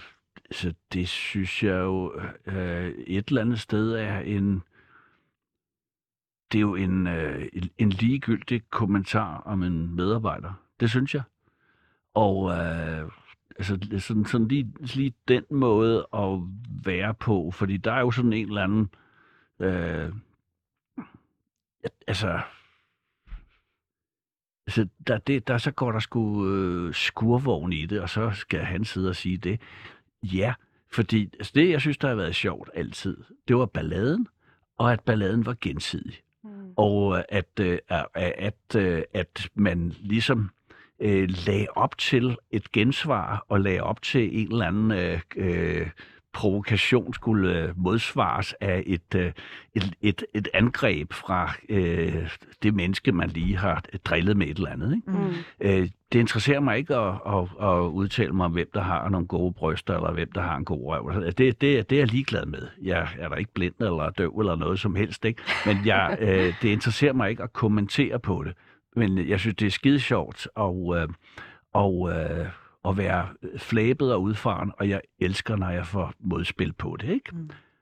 [0.51, 4.63] så det synes jeg jo øh, et eller andet sted er en...
[6.51, 7.47] Det er jo en, øh,
[7.77, 10.53] en- ligegyldig kommentar om en medarbejder.
[10.79, 11.23] Det synes jeg.
[12.13, 13.11] Og øh,
[13.57, 16.39] altså, sådan, sådan lige, lige den måde at
[16.85, 18.89] være på, fordi der er jo sådan en eller anden...
[19.59, 20.13] Øh,
[22.07, 22.39] altså,
[24.67, 28.59] så der, det, der så går der sgu øh, skurvogn i det, og så skal
[28.59, 29.61] han sidde og sige det.
[30.23, 30.53] Ja,
[30.91, 34.27] fordi altså det, jeg synes, der har været sjovt altid, det var balladen,
[34.77, 36.21] og at balladen var gensidig.
[36.43, 36.49] Mm.
[36.75, 40.49] Og øh, at, øh, at, at, øh, at man ligesom
[40.99, 45.89] øh, lagde op til et gensvar, og lagde op til en eller anden øh, øh,
[46.37, 49.31] provokation skulle øh, modsvares af et, øh,
[49.75, 52.29] et, et, et angreb fra øh,
[52.63, 54.95] det menneske, man lige har drillet med et eller andet.
[54.95, 55.11] Ikke?
[55.11, 55.33] Mm.
[55.61, 59.27] Øh, det interesserer mig ikke at, at, at udtale mig om, hvem der har nogle
[59.27, 61.21] gode bryster, eller hvem der har en god røv.
[61.23, 62.67] Det, det, det er jeg ligeglad med.
[62.83, 65.25] Jeg er der ikke blind eller døv eller noget som helst.
[65.25, 65.41] Ikke?
[65.65, 68.53] Men jeg, øh, det interesserer mig ikke at kommentere på det.
[68.95, 71.07] Men jeg synes, det er skide sjovt og, øh,
[71.73, 72.47] og, øh,
[72.89, 73.27] at være
[73.57, 77.09] flæbet og udfaren, og jeg elsker, når jeg får modspil på det.
[77.09, 77.31] Ikke?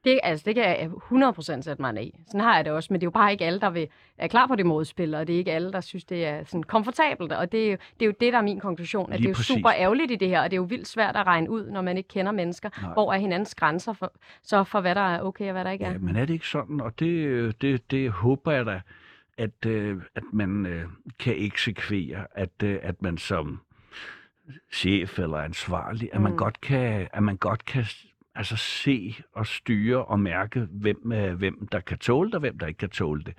[0.06, 2.16] Det, altså, det kan jeg 100% sætte mig i.
[2.28, 3.88] Sådan har jeg det også, men det er jo bare ikke alle, der vil,
[4.18, 6.64] er klar på det modspil, og det er ikke alle, der synes, det er sådan
[6.64, 7.32] komfortabelt.
[7.32, 9.26] Og det er, jo, det er jo det, der er min konklusion, at Lige det
[9.26, 9.56] er jo præcis.
[9.56, 11.82] super ærgerligt i det her, og det er jo vildt svært at regne ud, når
[11.82, 12.70] man ikke kender mennesker.
[12.82, 12.94] Nej.
[12.94, 15.86] Hvor er hinandens grænser for, så for, hvad der er okay og hvad der ikke
[15.86, 15.92] er?
[15.92, 16.82] Ja, men er det ikke sådan?
[16.82, 18.82] Og det, det, det håber jeg da,
[19.38, 20.84] at, øh, at man øh,
[21.20, 23.60] kan eksekvere, at, øh, at man som
[24.74, 26.38] chef eller ansvarlig, at man Mm.
[26.38, 27.86] godt kan, at man godt kan
[28.36, 32.58] altså se og styre og mærke, hvem, øh, hvem der kan tåle det, og hvem
[32.60, 33.34] der ikke kan tåle det.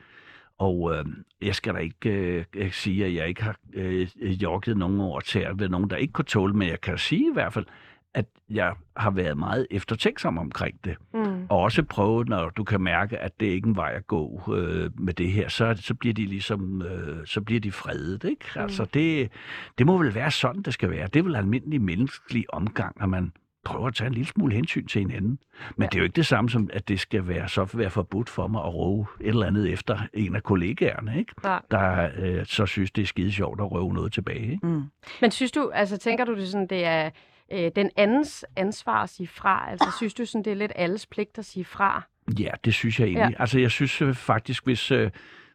[0.59, 1.05] Og øh,
[1.43, 4.09] jeg skal da ikke øh, øh, sige, at jeg ikke har øh,
[4.43, 7.33] jogget nogen over til ved nogen, der ikke kunne tåle, men jeg kan sige i
[7.33, 7.67] hvert fald,
[8.15, 10.97] at jeg har været meget eftertænksom omkring det.
[11.15, 11.36] Mm.
[11.49, 14.43] Og også prøve, når du kan mærke, at det ikke er en vej at gå
[14.57, 18.45] øh, med det her, så, så bliver de ligesom, øh, så bliver de fredet, ikke?
[18.55, 18.61] Mm.
[18.61, 19.31] Altså det,
[19.79, 21.07] det må vel være sådan, det skal være.
[21.07, 23.33] Det er vel almindelig menneskelig omgang, at man
[23.67, 25.39] prøver at tage en lille smule hensyn til hinanden.
[25.77, 25.87] Men ja.
[25.87, 28.47] det er jo ikke det samme som, at det skal være så være forbudt for
[28.47, 31.33] mig at råbe et eller andet efter en af kollegaerne, ikke?
[31.45, 31.59] Ja.
[31.71, 34.67] Der øh, så synes, det er skide sjovt at røve noget tilbage, ikke?
[34.67, 34.83] Mm.
[35.21, 37.11] Men synes du, altså tænker du det sådan, det er
[37.53, 39.71] øh, den andens ansvar at sige fra?
[39.71, 42.03] Altså synes du sådan, det er lidt alles pligt at sige fra?
[42.39, 43.33] Ja, det synes jeg egentlig.
[43.33, 43.41] Ja.
[43.41, 45.11] Altså, jeg synes øh, faktisk, hvis, øh,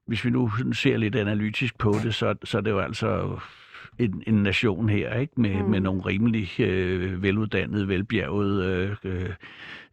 [0.08, 3.40] hvis vi nu ser lidt analytisk på det, så, så er det jo altså
[4.00, 5.42] en, en nation her, ikke?
[5.42, 5.70] Med, mm.
[5.70, 9.30] med nogle rimelig øh, veluddannede, velbjergede øh,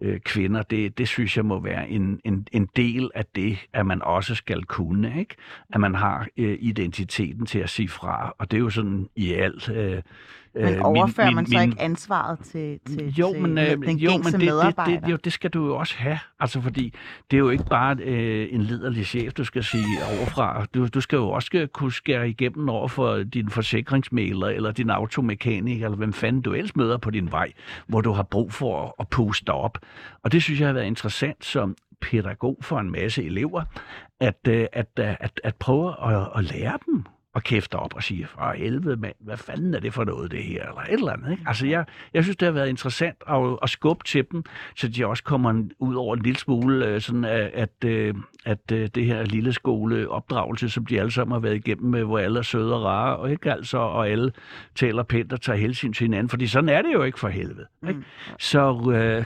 [0.00, 0.62] øh, kvinder.
[0.62, 4.34] Det, det synes jeg må være en, en, en del af det, at man også
[4.34, 5.34] skal kunne, ikke?
[5.72, 9.32] At man har øh, identiteten til at sige fra, og det er jo sådan i
[9.32, 9.68] alt...
[9.68, 10.02] Øh,
[10.54, 13.64] Men øh, overfører min- man så min- ikke ansvaret til, til, jo, til men, øh,
[13.86, 14.92] den jo, men det, medarbejder?
[14.94, 16.18] det, det, jo, det skal du jo også have.
[16.40, 16.94] Altså, fordi
[17.30, 19.84] det er jo ikke bare øh, en liderlig chef, du skal sige
[20.18, 20.66] overfra.
[20.74, 25.84] Du, du skal jo også kunne skære igennem over for din forsikringsmæler, eller din automekaniker,
[25.84, 27.52] eller hvem fanden du ellers møder på din vej,
[27.86, 29.78] hvor du har brug for at, at puste op.
[30.22, 33.62] Og det synes jeg har været interessant som pædagog for en masse elever,
[34.20, 37.04] at, øh, at, at, at, at prøve at, at lære dem
[37.38, 40.42] og kæfte op og sige, for helvede mand, hvad fanden er det for noget det
[40.42, 41.30] her, eller et eller andet.
[41.30, 41.42] Ikke?
[41.46, 41.84] Altså jeg,
[42.14, 44.42] jeg synes, det har været interessant at, at skubbe til dem,
[44.76, 48.14] så de også kommer en- ud over en lille smule, øh, sådan at, at, øh,
[48.44, 52.18] at øh, det her lille skoleopdragelse, som de alle sammen har været igennem, med, hvor
[52.18, 54.32] alle er søde og rare, og ikke altså, og alle
[54.74, 57.66] taler pænt og tager hensyn til hinanden, fordi sådan er det jo ikke for helvede.
[57.88, 58.00] Ikke?
[58.38, 59.24] Så øh,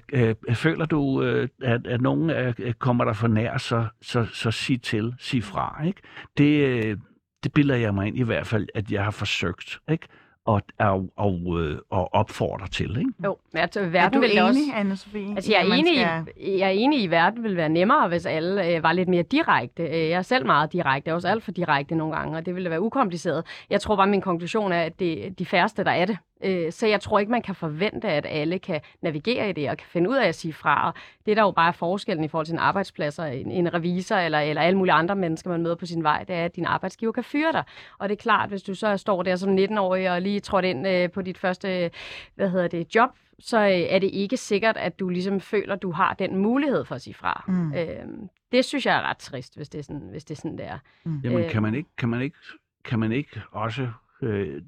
[0.48, 4.50] øh, føler du, øh, at, at nogen øh, kommer der for nær, så, så, så
[4.50, 5.82] sig til, sig fra.
[5.86, 6.00] Ikke?
[6.38, 6.96] Det, øh,
[7.45, 10.07] det bilder jeg mig ind i hvert fald, at jeg har forsøgt ikke?
[10.47, 12.90] og, og, og, øh, og opfordrer til.
[12.99, 13.11] Ikke?
[13.24, 14.61] Jo, men altså, Er verden du vil da også...
[14.61, 14.93] enig, anne?
[15.36, 18.09] Altså, jeg er, enig, skal- i, jeg er enig i, at verden ville være nemmere,
[18.09, 19.82] hvis alle øh, var lidt mere direkte.
[19.82, 22.47] Øh, jeg er selv meget direkte, jeg er også alt for direkte nogle gange, og
[22.47, 23.45] det ville være ukompliceret.
[23.70, 26.18] Jeg tror bare, min konklusion er, at det er de færreste, der er det.
[26.45, 29.76] Øh, så jeg tror ikke, man kan forvente, at alle kan navigere i det og
[29.76, 30.86] kan finde ud af at sige fra.
[30.88, 30.95] Og
[31.26, 34.16] det, der jo bare er forskellen i forhold til en arbejdsplads og en, en revisor
[34.16, 36.64] eller, eller alle mulige andre mennesker, man møder på sin vej, det er, at din
[36.64, 37.64] arbejdsgiver kan fyre dig.
[37.99, 40.88] Og det er klart, hvis du så står der som 19-årig og lige trådt ind
[40.88, 41.90] øh, på dit første
[42.34, 45.82] hvad hedder det, job, så øh, er det ikke sikkert, at du ligesom føler, at
[45.82, 47.45] du har den mulighed for at sige fra.
[47.49, 47.74] Mm.
[47.74, 50.59] Øhm, det synes jeg er ret trist, hvis det er sådan, hvis det er sådan
[50.59, 50.78] der.
[51.07, 51.51] Jamen, Øh.
[51.51, 52.36] kan man ikke, kan man ikke,
[52.84, 53.88] kan man ikke også
[54.22, 54.62] øh,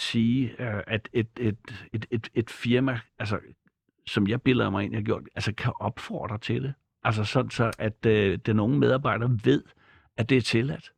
[0.00, 1.56] sige, øh, at et, et,
[1.92, 3.38] et, et, et firma, altså,
[4.06, 6.74] som jeg billeder mig ind, jeg har gjort, altså kan opfordre til det?
[7.04, 9.62] Altså sådan så, at øh, den unge medarbejder ved,
[10.16, 10.92] at det er tilladt.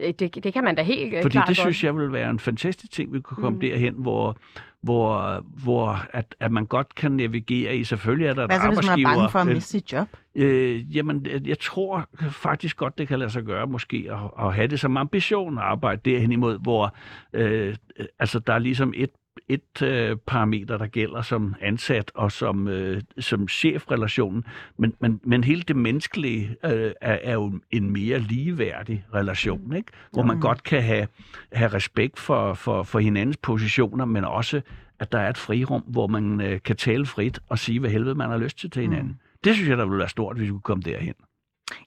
[0.00, 1.64] Øh, Det, det kan man da helt øh, Fordi klart det godt.
[1.64, 3.60] synes jeg vil være en fantastisk ting, vi kunne komme Mm.
[3.60, 4.36] derhen, hvor,
[4.82, 7.84] hvor, hvor at, at man godt kan navigere i.
[7.84, 9.08] Selvfølgelig er der Hvad så, hvis man er arbejdsgiver...
[9.08, 10.08] bange for at øh, miste sit job?
[10.34, 14.66] Øh, jamen, jeg tror faktisk godt, det kan lade sig gøre måske at, at have
[14.66, 16.94] det som ambition at arbejde derhen imod, hvor
[17.32, 17.76] øh,
[18.18, 19.10] altså, der er ligesom et,
[19.48, 24.44] et øh, parameter, der gælder som ansat og som, øh, som chefrelationen,
[24.78, 29.92] men, men, men hele det menneskelige øh, er, er jo en mere ligeværdig relation, ikke?
[30.12, 30.40] hvor man Mm.
[30.42, 31.06] godt kan have,
[31.52, 34.60] have respekt for, for, for hinandens positioner, men også
[34.98, 38.14] at der er et frirum, hvor man øh, kan tale frit og sige, hvad helvede
[38.14, 39.08] man har lyst til til hinanden.
[39.08, 39.18] Mm.
[39.44, 41.14] Det synes jeg, der ville være stort, hvis vi kunne komme derhen.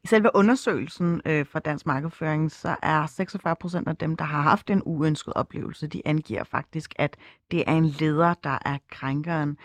[0.04, 4.42] I selve undersøgelsen øh, fra Dansk Markedsføring, så er 46 procent af dem, der har
[4.42, 7.18] haft en uønsket oplevelse, de angiver faktisk, at
[7.52, 9.58] det er en leder, der er krænkeren.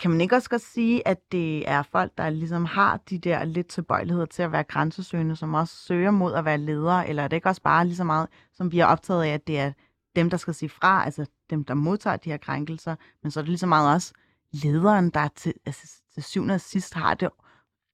[0.00, 3.44] Kan man ikke også godt sige, at det er folk, der ligesom har de der
[3.44, 7.28] lidt tilbøjeligheder til at være grænsesøgende, som også søger mod at være ledere, eller er
[7.28, 9.72] det ikke også bare lige så meget, som vi er optaget af, at det er
[10.16, 13.42] dem, der skal sige fra, altså dem, der modtager de her krænkelser, men så er
[13.42, 14.12] det lige så meget også
[14.52, 17.28] lederen, der til, altså, til syvende og sidst har det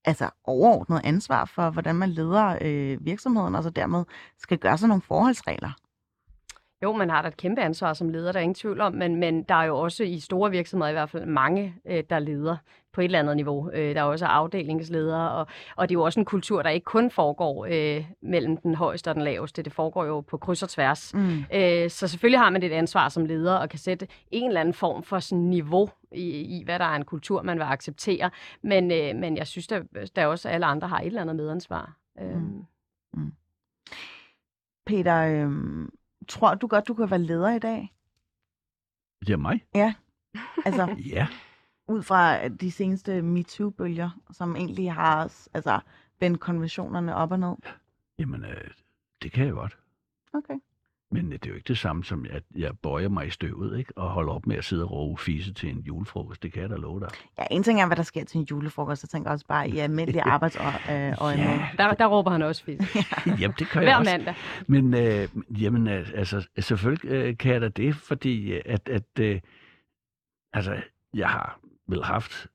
[0.05, 4.05] altså overordnet ansvar for, hvordan man leder øh, virksomheden, og så dermed
[4.38, 5.72] skal gøre sig nogle forholdsregler.
[6.83, 9.16] Jo, man har da et kæmpe ansvar som leder, der er ingen tvivl om, men,
[9.16, 12.57] men der er jo også i store virksomheder i hvert fald mange, øh, der leder
[12.93, 13.70] på et eller andet niveau.
[13.70, 16.85] Øh, der er også afdelingsledere, og, og det er jo også en kultur, der ikke
[16.85, 19.62] kun foregår øh, mellem den højeste og den laveste.
[19.62, 21.14] Det foregår jo på kryds og tværs.
[21.14, 21.39] Mm.
[21.55, 24.74] Øh, så selvfølgelig har man et ansvar som leder og kan sætte en eller anden
[24.74, 28.31] form for sådan niveau i, i, hvad der er en kultur, man vil acceptere.
[28.62, 29.83] Men, øh, men jeg synes, der,
[30.16, 31.97] der også alle andre har et eller andet medansvar.
[32.20, 32.37] Øh,
[33.14, 33.33] Mm.
[34.87, 35.51] Peter, øh,
[36.31, 37.95] tror du godt, du kan være leder i dag?
[39.20, 39.64] Det er mig.
[40.64, 41.26] Altså, Ja.
[41.89, 45.81] ud fra de seneste MeToo-bølger, som egentlig har altså,
[46.20, 47.55] vendt konventionerne op og ned.
[48.18, 48.70] Jamen, øh,
[49.22, 49.78] det kan jeg godt.
[50.35, 50.55] Okay.
[51.13, 53.79] Men øh, det er jo ikke det samme som, at jeg bøjer mig i støvet,
[53.79, 53.99] ikke?
[53.99, 56.43] Og holder op med at sidde og råbe fise til en julefrokost.
[56.43, 57.09] Det kan jeg da love dig.
[57.39, 59.03] Ja, en ting er, hvad der sker til en julefrokost.
[59.03, 60.79] Jeg tænker også bare i almindelig arbejdsøje.
[60.89, 61.69] Ja.
[61.77, 62.97] der, der råber han også fisk.
[63.41, 64.11] Jamen, det kan jeg Hver også.
[64.11, 64.35] mandag.
[64.67, 65.29] Men øh,
[65.63, 69.41] jamen, øh, altså, selvfølgelig øh, kan jeg da det, fordi øh, at, at øh,
[70.53, 70.83] altså,
[71.15, 72.47] jeg har vel haft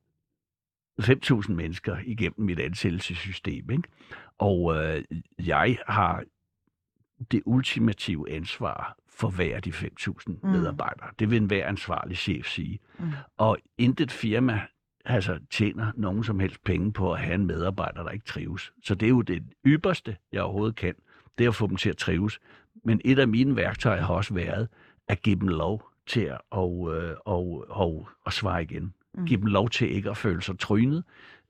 [1.01, 3.83] 5.000 mennesker igennem mit ansættelsessystem, ikke?
[4.39, 5.03] Og øh,
[5.45, 6.23] jeg har
[7.31, 10.49] det ultimative ansvar for hver af de 5.000 Mm.
[10.49, 11.09] medarbejdere.
[11.19, 12.79] Det vil enhver ansvarlig chef sige.
[12.99, 13.11] Mm.
[13.37, 14.61] Og intet firma
[15.05, 18.73] altså, tjener nogen som helst penge på at have en medarbejder, der ikke trives.
[18.83, 20.93] Så det er jo det ypperste, jeg overhovedet kan,
[21.37, 22.39] det er at få dem til at trives.
[22.83, 24.67] Men et af mine værktøjer har også været
[25.07, 28.93] at give dem lov til at og, øh, og, og, og svare igen.
[29.13, 29.25] Mm.
[29.25, 31.03] Give dem lov til ikke at føle sig trynet.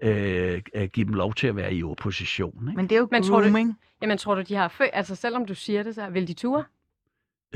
[0.04, 2.68] Øh, at give dem lov til at være i opposition.
[2.70, 2.76] Ikke?
[2.78, 3.74] Men det er jo Men tror du-.
[4.02, 4.84] Jamen, tror du, de har fø...
[4.94, 6.64] Altså, selvom du siger det, så vil de ture?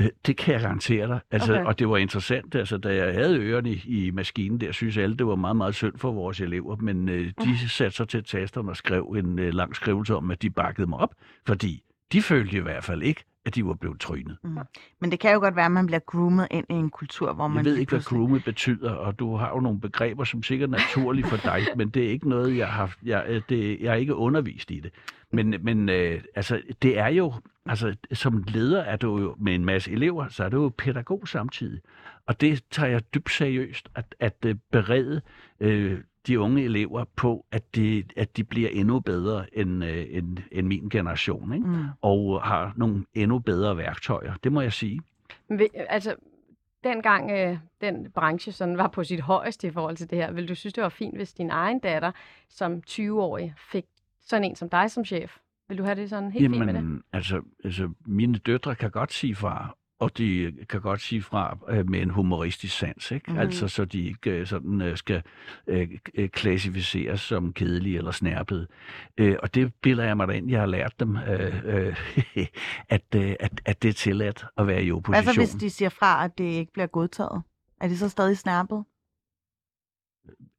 [0.00, 1.20] Øh, Det kan jeg garantere dig.
[1.30, 1.60] Altså, Okay.
[1.60, 1.68] okay.
[1.68, 5.16] Og det var interessant, altså, da jeg havde ørerne i, i maskinen der, synes alle,
[5.16, 8.70] det var meget, meget synd for vores elever, men øh, de satte sig til tasterne
[8.70, 11.14] og skrev en øh, lang skrivelse om, at de bakkede mig op,
[11.46, 11.82] fordi
[12.12, 14.38] de følte i hvert fald ikke, at de var blevet trynet.
[15.00, 17.48] Men det kan jo godt være, at man bliver groomet ind i en kultur, hvor
[17.48, 20.42] man Jeg ved ikke, hvad pludselig- groomet betyder, og du har jo nogle begreber, som
[20.42, 23.80] sikkert er naturlige for dig, men det er ikke noget, jeg har, jeg, øh, det,
[23.80, 24.90] jeg er ikke undervist i det.
[25.32, 27.32] Men, men øh, altså, det er jo,
[27.66, 31.28] altså, som leder er du jo med en masse elever, så er du jo pædagog
[31.28, 31.80] samtidig.
[32.26, 35.20] Og det tager jeg dybt seriøst, at, at øh, berede
[35.60, 40.38] øh, de unge elever på, at de, at de bliver endnu bedre end, øh, end,
[40.52, 41.66] end min generation, ikke?
[41.66, 41.84] Mm.
[42.02, 44.34] og har nogle endnu bedre værktøjer.
[44.44, 45.00] Det må jeg sige.
[45.48, 46.14] Men vil- Altså,
[46.84, 50.48] dengang øh, den branche sådan var på sit højeste i forhold til det her, vil
[50.48, 52.12] du synes, det var fint, hvis din egen datter
[52.48, 53.84] som 20-årig fik
[54.20, 55.36] sådan en som dig som chef?
[55.68, 56.74] Vil du have det sådan helt fint med det?
[56.80, 61.58] Jamen, altså, altså, mine døtre kan godt sige far, og de kan godt sige fra
[61.68, 63.32] øh, med en humoristisk sans, ikke?
[63.32, 63.38] Mm.
[63.38, 65.22] Altså, så de ikke øh, sådan øh, skal
[65.66, 68.66] øh, øh, klassificeres som kedelige eller snærpede.
[69.16, 71.96] Øh, og det bilder jeg mig da ind, jeg har lært dem, øh, øh,
[72.88, 75.24] at, øh, at, at det er tilladt at være i opposition.
[75.24, 77.42] Hvad så, hvis de siger fra, at det ikke bliver godtaget?
[77.80, 78.84] Er de så stadig snærpet?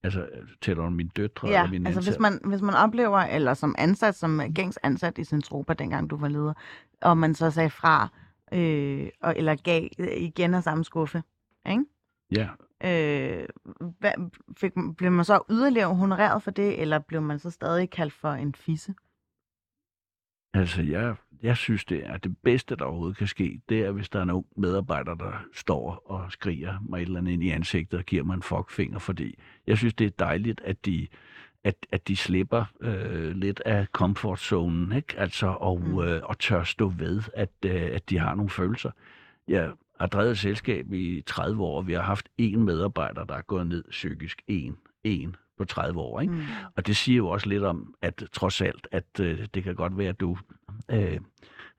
[0.04, 0.28] Altså,
[0.62, 3.76] tæller du mine døtre Ja, eller mine altså hvis man, hvis man oplever, eller som
[3.78, 6.54] ansat, som gængs ansat i sin tropa, dengang du var leder,
[7.02, 8.10] og man så sagde fra,
[8.52, 11.24] øh, og, eller gav øh, igen af samme skuffe,
[11.70, 11.86] ikke?
[12.32, 12.48] Ja,
[12.84, 13.46] Øh,
[14.00, 14.12] hvad,
[14.58, 18.30] fik, blev man så yderligere honoreret for det, eller blev man så stadig kaldt for
[18.32, 18.94] en fisse?
[20.54, 23.62] Altså, jeg, jeg synes, det er det bedste, der overhovedet kan ske.
[23.70, 27.20] Det er, hvis der er en ung medarbejder, der står og skriger mig et eller
[27.20, 30.62] andet ind i ansigtet og giver mig en fuckfinger, fordi jeg synes, det er dejligt,
[30.62, 31.08] at de,
[31.64, 35.14] at, at de slipper øh, lidt af comfortzonen, ikke?
[35.20, 36.00] Altså, og, Mm.
[36.00, 38.92] øh, og tør stå ved, at, øh, at de har nogle følelser.
[39.48, 43.36] Jeg har drevet et selskab i 30 år, og vi har haft én medarbejder, der
[43.36, 44.42] er gået ned psykisk.
[44.48, 44.78] En.
[45.04, 46.34] En på 30 år, ikke?
[46.34, 46.42] Mm.
[46.76, 49.98] Og det siger jo også lidt om, at trods alt, at øh, det kan godt
[49.98, 50.38] være, at du
[50.92, 51.20] øh,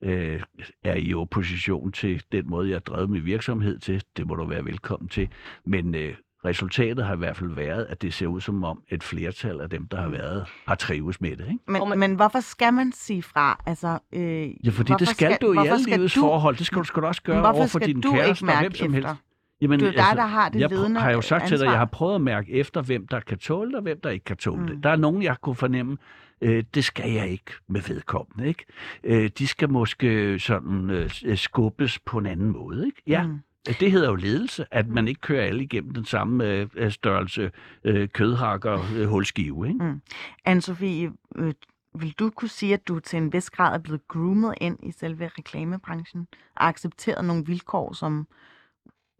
[0.02, 0.42] øh,
[0.84, 4.02] er i opposition til den måde, jeg har drevet min virksomhed til.
[4.16, 5.28] Det må du være velkommen til.
[5.64, 6.14] Men øh,
[6.44, 9.70] resultatet har i hvert fald været, at det ser ud som om et flertal af
[9.70, 11.46] dem, der har været, har trives med det.
[11.48, 11.58] Ikke?
[11.88, 13.62] Men, men hvorfor skal man sige fra?
[13.66, 16.56] Altså, øh, Ja, fordi hvorfor det skal, du i alle skal livets du, forhold.
[16.56, 18.42] Det skal du sgu da også gøre Hvorfor over for skal din du kæreste ikke
[18.42, 19.08] og mærke hvem som efter?
[19.08, 19.22] helst.
[19.60, 21.54] Jamen, Det er jo dig, der har det jeg ledende har jo sagt til dig,
[21.54, 21.66] ansvar.
[21.68, 24.10] at jeg har prøvet at mærke efter, hvem der kan tåle det, og hvem der
[24.10, 24.66] ikke kan tåle Mm.
[24.68, 24.82] det.
[24.82, 25.96] Der er nogen, jeg kunne fornemme,
[26.40, 28.48] øh, det skal jeg ikke med vedkommende.
[28.48, 28.64] Ikke?
[29.04, 32.86] Øh, de skal måske sådan øh, skubbes på en anden måde.
[32.86, 33.02] Ikke?
[33.06, 36.68] Ja, Mm det hedder jo ledelse, at man ikke kører alle igennem den samme øh,
[36.74, 37.50] øh størrelse
[37.84, 39.68] øh, kødhakker øh, hulskive.
[39.68, 39.84] Ikke?
[39.84, 40.00] Mm.
[40.48, 41.54] Anne-Sophie, øh,
[41.94, 44.92] vil du kunne sige, at du til en vis grad er blevet groomet ind i
[44.92, 48.26] selve reklamebranchen og accepteret nogle vilkår, som,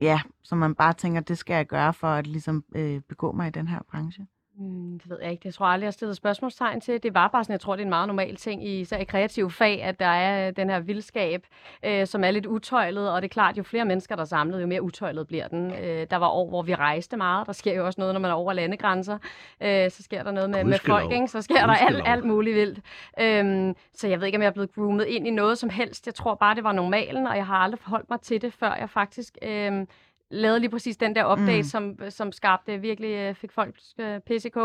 [0.01, 3.49] ja, som man bare tænker, det skal jeg gøre for at ligesom øh, begå mig
[3.49, 4.27] i den her branche?
[4.59, 5.43] Mm, det ved jeg ikke.
[5.43, 7.03] Det tror jeg aldrig, jeg har stillet spørgsmålstegn til.
[7.03, 9.05] Det var bare sådan, jeg tror, det er en meget normal ting i, især i
[9.05, 11.47] kreative fag, at der er den her vildskab,
[11.85, 14.63] øh, som er lidt utøjlet, og det er klart, jo flere mennesker, der er samlet,
[14.63, 15.73] jo mere utøjlet bliver den.
[15.75, 17.47] Øh, der var år, hvor vi rejste meget.
[17.47, 19.19] Der sker jo også noget, når man er over landegrænser.
[19.61, 21.01] Øh, så sker der noget med, med Gudskelov.
[21.01, 21.29] folk, ikke?
[21.29, 22.13] Så sker der alt, Gudskelov.
[22.13, 22.81] alt muligt vildt.
[23.21, 26.07] Øhm, så jeg ved ikke, om jeg er blevet groomet ind i noget som helst.
[26.07, 28.75] Jeg tror bare, det var normalen, og jeg har aldrig forholdt mig til det, før
[28.75, 29.39] jeg faktisk...
[29.43, 29.87] Øh,
[30.33, 31.63] lavede lige præcis den der update, Mm.
[31.63, 34.57] som, som skabte virkelig, øh, fik folk øh, PCK.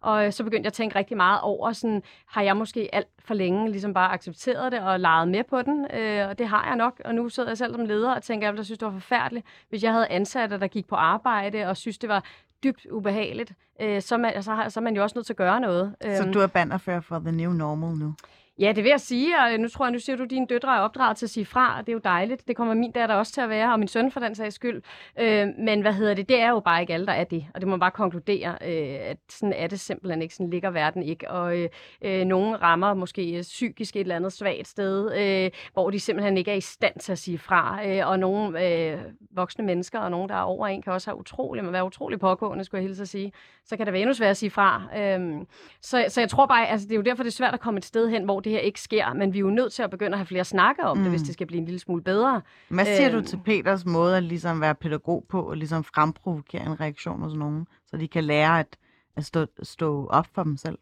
[0.00, 3.08] Og øh, så begyndte jeg at tænke rigtig meget over, sådan, har jeg måske alt
[3.18, 5.86] for længe ligesom bare accepteret det og leget med på den?
[5.94, 7.00] Øh, og det har jeg nok.
[7.04, 9.46] Og nu sidder jeg selv som leder og tænker, at jeg synes, det var forfærdeligt,
[9.68, 12.24] hvis jeg havde ansatte, der gik på arbejde og synes, det var
[12.64, 13.52] dybt ubehageligt.
[13.80, 15.94] Øh, så, man, så, har, så er man jo også nødt til at gøre noget.
[16.02, 18.14] Så Øhm, du er bannerfører for The New Normal nu?
[18.58, 20.76] Ja, det vil jeg sige, og nu tror jeg, nu siger du, at dine døtre
[20.76, 22.48] er opdraget til at sige fra, og det er jo dejligt.
[22.48, 24.82] Det kommer min datter også til at være, og min søn for den sags skyld.
[25.18, 27.60] Øh, men hvad hedder det, det er jo bare ikke alle, der er det, og
[27.60, 31.02] det må man bare konkludere, øh, at sådan er det simpelthen ikke, sådan ligger verden
[31.02, 31.30] ikke.
[31.30, 31.68] Og øh,
[32.02, 36.50] øh, nogen rammer måske psykisk et eller andet svagt sted, øh, hvor de simpelthen ikke
[36.50, 38.98] er i stand til at sige fra, øh, og nogle øh,
[39.30, 42.64] voksne mennesker, og nogen, der er over en, kan også have utrolig, være utrolig pågående,
[42.64, 43.32] skulle jeg hilse at sige.
[43.64, 44.82] Så kan det være endnu sværere at sige fra.
[44.96, 45.46] Øh,
[45.80, 47.78] så, så jeg tror bare, altså det er jo derfor, det er svært at komme
[47.78, 49.90] et sted hen, hvor det her ikke sker, men vi er jo nødt til at
[49.90, 51.02] begynde at have flere snakke om mm.
[51.02, 52.42] det, hvis det skal blive en lille smule bedre.
[52.68, 53.26] Hvad siger du Øhm.
[53.26, 57.66] til Peters måde at ligesom være pædagog på og ligesom fremprovokere en reaktion hos nogen,
[57.86, 58.76] så de kan lære at,
[59.16, 60.78] at stå, stå op for dem selv?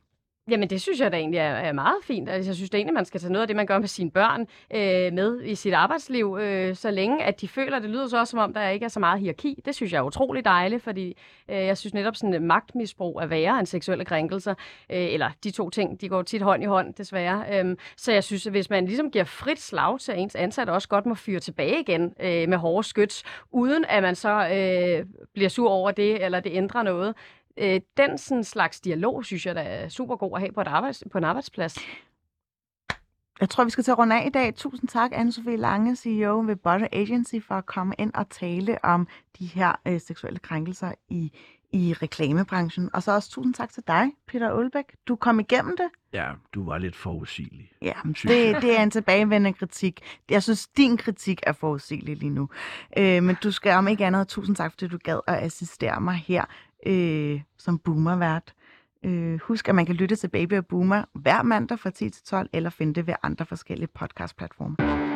[0.50, 2.28] Jamen, det synes jeg da egentlig er, er meget fint.
[2.28, 4.10] Altså, jeg synes da egentlig, man skal tage noget af det, man gør med sine
[4.10, 4.40] børn
[4.74, 8.30] øh, med i sit arbejdsliv, øh, så længe at de føler, det lyder så også,
[8.30, 9.62] som om der ikke er så meget hierarki.
[9.64, 11.16] Det synes jeg er utrolig dejligt, fordi
[11.48, 14.54] øh, jeg synes netop sådan, øh, magtmisbrug er værre end seksuelle krænkelser.
[14.90, 17.44] Øh, eller de to ting, de går tit hånd i hånd, desværre.
[17.52, 20.88] Øh, så jeg synes, at hvis man ligesom giver frit slag til ens ansatte, også
[20.88, 23.22] godt må fyre tilbage igen øh, med hårde skyts,
[23.52, 27.14] uden at man så øh, bliver sur over det, eller det ændrer noget,
[27.56, 30.68] øh, den sådan slags dialog, synes jeg, der er super god at have på, et
[30.68, 31.78] arbejds, på en arbejdsplads.
[33.40, 34.54] Jeg tror, vi skal til at runde af i dag.
[34.54, 39.08] Tusind tak, Anne-Sophie Lange, CEO ved Butter Agency, for at komme ind og tale om
[39.38, 41.32] de her øh, seksuelle krænkelser i,
[41.72, 42.90] i reklamebranchen.
[42.92, 44.84] Og så også tusind tak til dig, Peter Aalbæk.
[45.08, 45.86] Du kom igennem det.
[46.12, 47.70] Ja, du var lidt forudsigelig.
[47.82, 50.00] Ja, det, det er en tilbagevendende kritik.
[50.30, 52.48] Jeg synes, din kritik er forudsigelig lige nu.
[52.96, 56.14] Øh, men du skal om ikke andet, tusind tak, fordi du gad at assistere mig
[56.14, 56.44] her
[56.86, 58.54] øh, som boomervært.
[59.04, 62.24] Øh, husk, at man kan lytte til Baby og Boomer hver mandag fra 10 til
[62.24, 65.13] 12, eller finde det ved andre forskellige podcastplatforme.